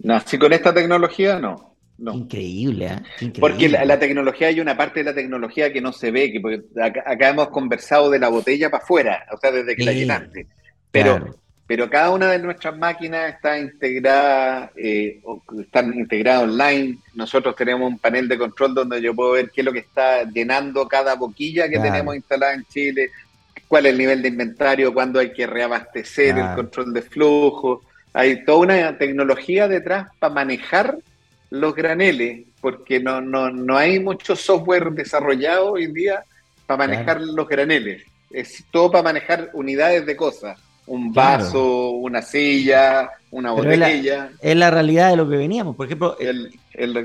[0.00, 1.76] no, si con esta tecnología no.
[1.98, 2.86] Increíble,
[3.20, 3.32] ¿eh?
[3.38, 6.42] Porque la, tecnología, hay una parte de la tecnología que no se ve, que
[6.82, 10.48] acá, hemos conversado de la botella para afuera, o sea, desde que la llenaste.
[10.90, 11.36] Pero,
[11.66, 15.20] pero cada una de nuestras máquinas está integrada, eh,
[15.60, 16.98] están integradas online.
[17.14, 20.24] Nosotros tenemos un panel de control donde yo puedo ver qué es lo que está
[20.24, 23.10] llenando cada boquilla que tenemos instalada en Chile,
[23.68, 27.82] cuál es el nivel de inventario, cuándo hay que reabastecer, el control de flujo
[28.12, 30.98] hay toda una tecnología detrás para manejar
[31.50, 36.24] los graneles, porque no, no, no hay mucho software desarrollado hoy en día
[36.66, 38.04] para manejar los graneles.
[38.30, 40.58] Es todo para manejar unidades de cosas.
[40.86, 44.30] Un vaso, una silla, una botella.
[44.40, 45.76] Es la, realidad de lo que veníamos.
[45.76, 46.16] Por ejemplo,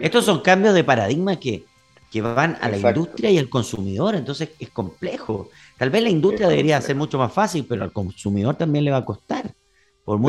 [0.01, 1.63] estos son cambios de paradigma que,
[2.11, 5.49] que van a la industria y al consumidor, entonces es complejo.
[5.77, 8.97] Tal vez la industria debería ser mucho más fácil, pero al consumidor también le va
[8.97, 9.53] a costar
[10.03, 10.21] por,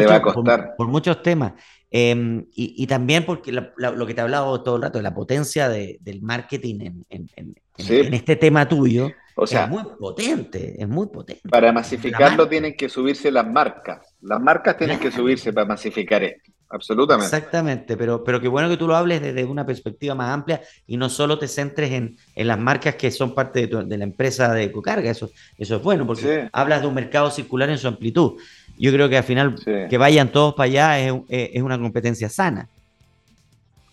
[0.77, 1.53] por, muchos temas.
[1.91, 5.71] Em, y, también porque lo que te he hablado todo el rato, de la potencia
[5.71, 11.49] del marketing en, este tema tuyo, o sea, es muy potente, es muy potente.
[11.49, 14.15] Para masificarlo tienen que subirse las marcas.
[14.21, 16.53] Las marcas tienen que subirse para masificar esto.
[16.71, 17.35] Absolutamente.
[17.35, 20.99] Exactamente, pero, pero qué bueno que tú lo hables desde una perspectiva más amplia y
[20.99, 25.11] no solo te centres en, las marcas que son parte de, la empresa de Ecocarga.
[25.11, 28.39] Eso, eso es bueno, porque hablas de un mercado circular en su amplitud
[28.79, 32.69] yo creo que al final que vayan todos para allá es, una competencia sana.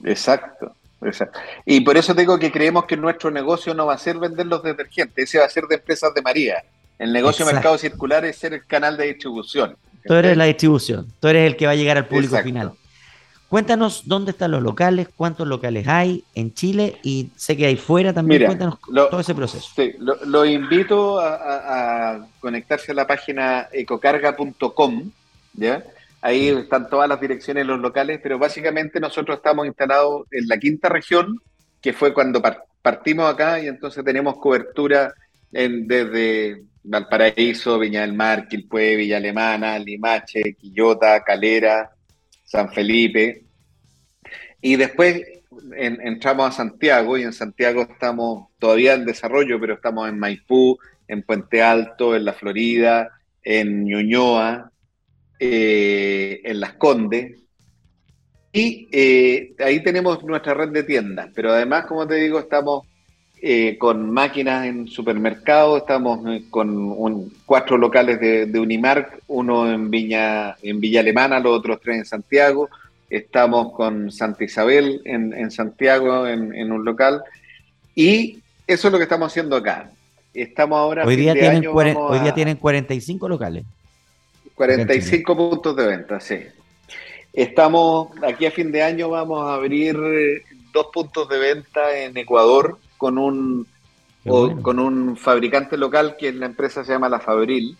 [0.03, 1.39] Exacto, exacto.
[1.65, 4.61] Y por eso digo que creemos que nuestro negocio no va a ser vender los
[4.63, 6.63] detergentes, ese va a ser de empresas de María.
[6.97, 9.75] El negocio de mercado circular es ser el canal de distribución.
[10.05, 12.73] Tú eres la distribución, tú eres el que va a llegar al público final.
[13.49, 18.11] Cuéntanos dónde están los locales, cuántos locales hay en Chile y sé que hay fuera
[18.11, 18.45] también.
[18.45, 19.69] Cuéntanos todo ese proceso.
[19.75, 25.11] Sí, lo, invito a, conectarse a la página ecocarga.com,
[25.53, 25.83] ¿ya?
[26.21, 30.57] Ahí están todas las direcciones de los locales, pero básicamente nosotros estamos instalados en la
[30.57, 31.39] quinta región,
[31.79, 32.41] que fue cuando
[32.81, 35.13] partimos acá y entonces tenemos cobertura
[35.51, 41.94] en, desde Valparaíso, Viña del Mar, Quilpué, Villa Alemana, Limache, Quillota, Calera,
[42.45, 43.43] San Felipe.
[44.61, 45.21] Y después
[45.77, 50.77] entramos a Santiago y en Santiago estamos todavía en desarrollo, pero estamos en Maipú,
[51.07, 53.11] en Puente Alto, en La Florida,
[53.43, 54.71] en Ñuñoa,
[55.39, 57.41] eh, en Las Condes.
[58.51, 62.87] Y eh, ahí tenemos nuestra red de tiendas, pero además, como te digo, estamos
[63.47, 66.19] eh, con máquinas en supermercados, estamos
[66.49, 72.05] con cuatro locales de, Unimark, uno en Viña, en Villa Alemana, los otros tres en
[72.05, 72.71] Santiago,
[73.07, 77.21] estamos con Santa Isabel en, Santiago en, un local,
[77.93, 79.91] y eso es lo que estamos haciendo acá.
[80.33, 81.05] Estamos ahora...
[81.05, 83.63] Hoy día, tienen, hoy día tienen 45 locales.
[84.55, 86.39] 45 puntos de venta, sí.
[87.31, 89.95] Estamos, aquí a fin de año vamos a abrir
[90.73, 93.67] dos puntos de venta en Ecuador con un,
[94.63, 97.77] con un fabricante local que la empresa se llama La Fabril,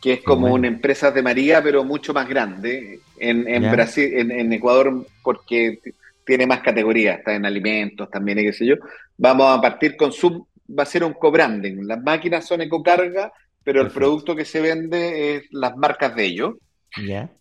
[0.00, 3.00] que es como una empresa de María, pero mucho más grande.
[3.18, 5.80] En, en Brasil, en, Ecuador, porque
[6.24, 8.76] tiene más categorías, está en alimentos también, y qué sé yo.
[9.16, 10.46] Vamos a partir con su,
[10.78, 11.84] va a ser un co-branding.
[11.84, 13.32] Las máquinas son ecocarga,
[13.64, 16.54] pero el producto que se vende es las marcas de ellos.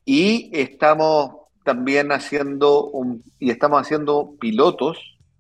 [0.05, 4.97] Y estamos también haciendo un, y estamos haciendo pilotos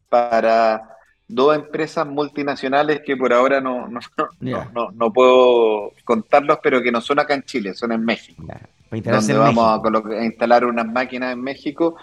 [0.09, 0.96] para
[1.27, 3.99] dos empresas multinacionales que por ahora no, no,
[4.39, 8.43] no, no, puedo contarlos, pero que no son acá en Chile, son en México.
[8.89, 11.97] Donde vamos A, instalar unas máquinas en México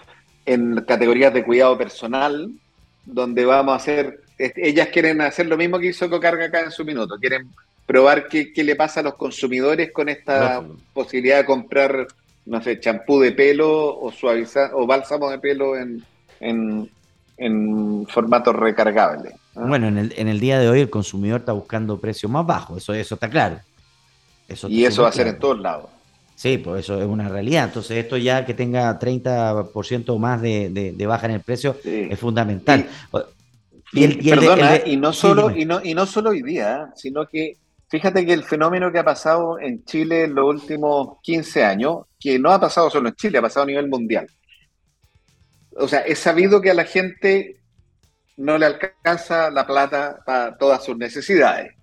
[0.45, 2.51] en categorías de cuidado personal,
[3.03, 6.85] donde vamos a hacer, ellas quieren hacer lo mismo que hizo Cocarga acá en su
[6.85, 7.49] minuto, quieren
[7.85, 10.63] probar qué, qué le pasa a los consumidores con esta
[10.93, 12.07] posibilidad de comprar,
[12.45, 16.03] no sé, champú de pelo o suavizar o bálsamo de pelo en,
[16.39, 16.89] en,
[17.37, 19.35] en formato recargable.
[19.53, 22.77] Bueno, en el, en el día de hoy el consumidor está buscando precios más bajos,
[22.77, 23.59] eso, eso está claro.
[24.47, 25.89] Eso y eso va a ser en todos lados.
[26.35, 27.65] Sí, pues eso es una realidad.
[27.65, 32.87] Entonces, esto ya que tenga 30% más de, de, baja en el precio es fundamental.
[33.93, 37.57] Y, perdona, y no solo, y no, y no solo hoy día, sino que
[37.87, 42.37] fíjate que el fenómeno que ha pasado en Chile en los últimos 15 años, que
[42.37, 44.27] no ha pasado solo en Chile, ha pasado a nivel mundial,
[45.75, 47.57] o sea, es sabido que a la gente
[48.37, 51.73] no le alcanza la plata para todas sus necesidades.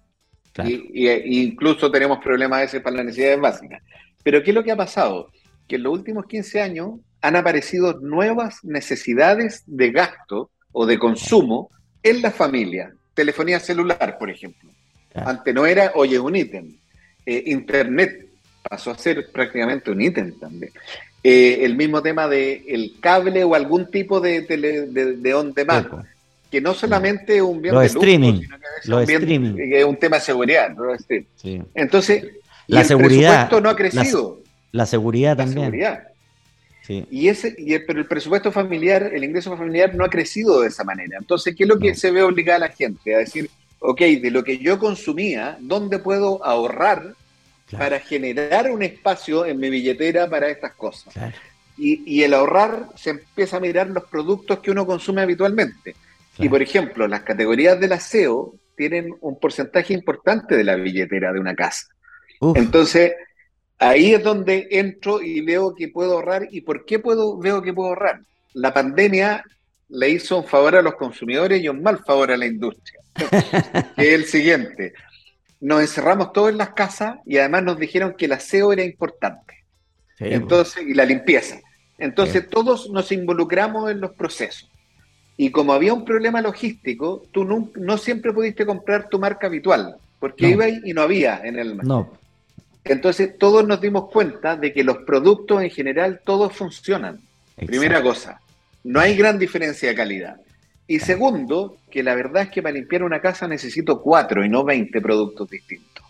[0.65, 1.09] Y,
[1.43, 3.83] incluso tenemos problemas a veces para las necesidades básicas.
[4.23, 5.31] Pero ¿qué es lo que ha pasado?
[5.67, 11.71] Que en los últimos 15 años han aparecido nuevas necesidades de gasto o de consumo
[12.03, 12.93] en la familia.
[13.15, 14.71] Telefonía celular, por ejemplo.
[15.15, 16.77] Antes no era, oye, un ítem.
[17.25, 18.29] Eh, internet
[18.69, 20.73] pasó a ser prácticamente un ítem también.
[21.25, 26.05] Eh, el mismo tema de el cable o algún tipo de, de, de on demand,
[26.51, 28.41] que no solamente es un bien de streaming,
[28.83, 30.77] sino que es, es un tema de seguridad.
[31.75, 32.25] Entonces,
[32.67, 34.43] la seguridad, presupuesto no ha crecido.
[34.73, 35.73] La, seguridad también.
[37.11, 40.83] Y ese, y pero el presupuesto familiar, el ingreso familiar no ha crecido de esa
[40.83, 41.19] manera.
[41.21, 43.15] Entonces, ¿qué es lo que se ve obligada a la gente?
[43.15, 43.49] A decir,
[43.79, 47.15] ok, de lo que yo consumía, ¿dónde puedo ahorrar
[47.77, 51.15] para generar un espacio en mi billetera para estas cosas.
[51.79, 55.97] Y, el ahorrar se empieza a mirar los productos que uno consume habitualmente.
[56.39, 61.41] Y por ejemplo, las categorías del aseo tienen un porcentaje importante de la billetera de
[61.41, 61.87] una casa.
[62.55, 63.13] Entonces,
[63.79, 66.49] ahí es donde entro y veo que puedo ahorrar.
[66.51, 68.21] ¿Y por qué puedo, veo que puedo ahorrar?
[68.55, 69.45] La pandemia
[69.89, 73.01] le hizo un favor a los consumidores y un mal favor a la industria,
[73.97, 74.95] que es el siguiente
[75.63, 79.65] nos encerramos todos en las casas y además nos dijeron que el aseo era importante.
[80.19, 81.61] Entonces, y la limpieza.
[81.99, 84.69] Entonces todos nos involucramos en los procesos.
[85.37, 90.49] Y como había un problema logístico, tú no, siempre pudiste comprar tu marca habitual, porque
[90.49, 92.19] iba y no había en el mercado.
[92.85, 97.21] Entonces todos nos dimos cuenta de que los productos en general todos funcionan.
[97.55, 98.41] Primera cosa,
[98.83, 100.37] no hay gran diferencia de calidad.
[100.93, 104.63] Y segundo, que la verdad es que para limpiar una casa necesito cuatro y no
[104.63, 106.05] veinte productos distintos.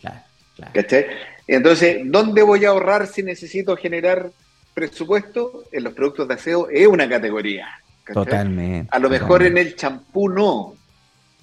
[1.46, 4.32] Entonces, ¿dónde voy a ahorrar si necesito generar
[4.74, 5.66] presupuesto?
[5.70, 7.68] En los productos de aseo es una categoría.
[8.12, 8.88] Totalmente.
[8.90, 10.74] A lo mejor en el champú no,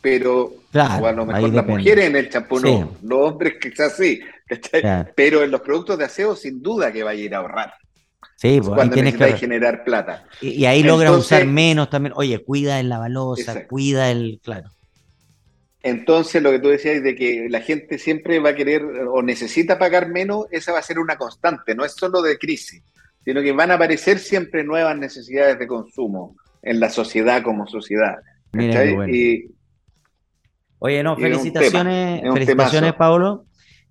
[0.02, 4.20] pero o a lo mejor las mujeres en el champú no, los hombres quizás sí,
[5.16, 7.74] pero en los productos de aseo sin duda que va a ir a ahorrar.
[8.40, 10.24] Sí, pues, cuando tienes que generar plata.
[10.40, 12.14] Y, ahí logra usar menos también.
[12.16, 14.40] Oye, cuida el lavalosa, cuida el.
[14.42, 14.70] Claro.
[15.84, 19.78] Entonces, lo que tú decías de que la gente siempre va a querer o necesita
[19.78, 22.82] pagar menos, esa va a ser una constante, no es solo de crisis,
[23.26, 28.20] sino que van a aparecer siempre nuevas necesidades de consumo en la sociedad como sociedad.
[30.82, 33.46] Oye, no, felicitaciones, felicitaciones, Pablo.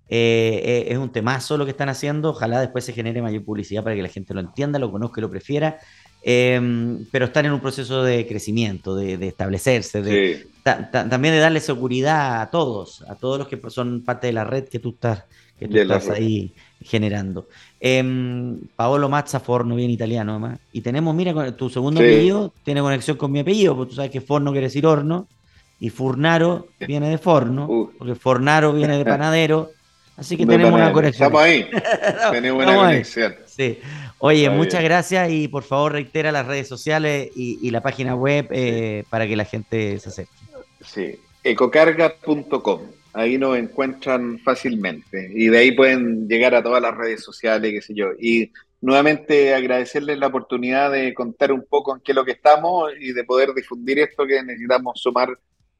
[0.09, 2.31] Eh, eh, es un temazo lo que están haciendo.
[2.31, 5.21] Ojalá después se genere mayor publicidad para que la gente lo entienda, lo conozca y
[5.21, 5.79] lo prefiera.
[6.21, 12.41] Em, pero están en un proceso de crecimiento, de, establecerse, de, también de darle seguridad
[12.41, 15.23] a todos, a todos los que son parte de la red que tú estás,
[15.57, 16.53] que tú estás ahí
[16.83, 17.47] generando.
[17.79, 18.03] Eh,
[18.75, 20.59] Paolo Mazza Forno, bien italiano además.
[20.73, 24.19] Y tenemos, mira, tu segundo apellido tiene conexión con mi apellido, porque tú sabes que
[24.19, 25.25] Forno quiere decir horno,
[25.79, 27.91] y Furnaro viene de forno, uh.
[27.97, 29.71] porque Fornaro viene de panadero.
[30.19, 31.27] Así que tenemos una conexión.
[31.27, 31.69] Estamos ahí.
[32.31, 33.35] tenemos una conexión.
[33.45, 33.79] Sí.
[34.17, 39.05] Oye, muchas gracias y por favor reitera las redes sociales y, la página web eh,
[39.09, 40.31] para que la gente se acerque.
[40.81, 42.81] Sí, ecocarga.com.
[43.13, 47.81] Ahí nos encuentran fácilmente y de ahí pueden llegar a todas las redes sociales, qué
[47.81, 48.09] sé yo.
[48.19, 48.51] Y
[48.81, 53.13] nuevamente agradecerles la oportunidad de contar un poco en qué es lo que estamos y
[53.13, 55.29] de poder difundir esto que necesitamos sumar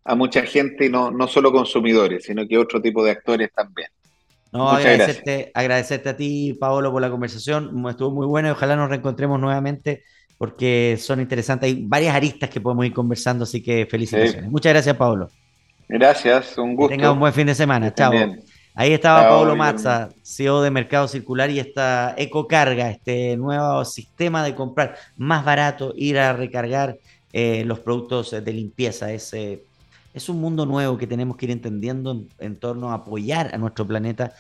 [0.06, 3.90] a mucha gente y no, no solo consumidores, sino que otro tipo de actores también.
[4.52, 7.86] No, agradecerte, agradecerte a ti, Paolo, por la conversación.
[7.88, 10.04] Estuvo muy buena y ojalá nos reencontremos nuevamente
[10.38, 11.68] porque son interesantes.
[11.68, 14.50] Hay varias aristas que podemos ir conversando, así que felicitaciones.
[14.50, 15.30] Muchas gracias, Paolo.
[15.88, 16.90] Gracias, un gusto.
[16.90, 17.94] Que tenga un buen fin de semana.
[17.94, 18.14] Chao.
[18.76, 24.56] Ahí estaba Pablo Mazza, CEO de Mercado Circular y esta Ecocarga, este nuevo sistema de
[24.56, 26.98] comprar más barato, ir a recargar
[27.34, 29.12] eh, los productos de limpieza.
[29.12, 29.34] Es
[30.14, 33.86] es un mundo nuevo que tenemos que ir entendiendo en, torno a apoyar a nuestro
[33.86, 34.34] planeta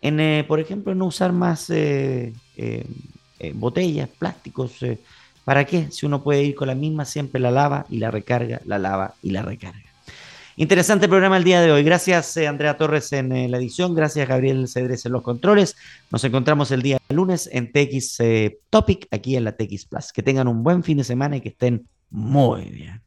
[0.00, 2.84] en, eh, por ejemplo, no usar más eh, eh,
[3.54, 4.80] botellas, plásticos.
[5.44, 5.90] ¿Para qué?
[5.90, 9.14] Si uno puede ir con la misma, siempre la lava y la recarga, la lava
[9.22, 9.80] y la recarga.
[10.56, 11.82] Interesante programa el día de hoy.
[11.82, 15.74] Gracias Andrea Torres en la edición, gracias Gabriel Cedres en los controles.
[16.10, 18.18] Nos encontramos el día lunes en TX
[18.70, 20.12] Topic, aquí en la TX Plus.
[20.12, 23.03] Que tengan un buen fin de semana y que estén muy bien.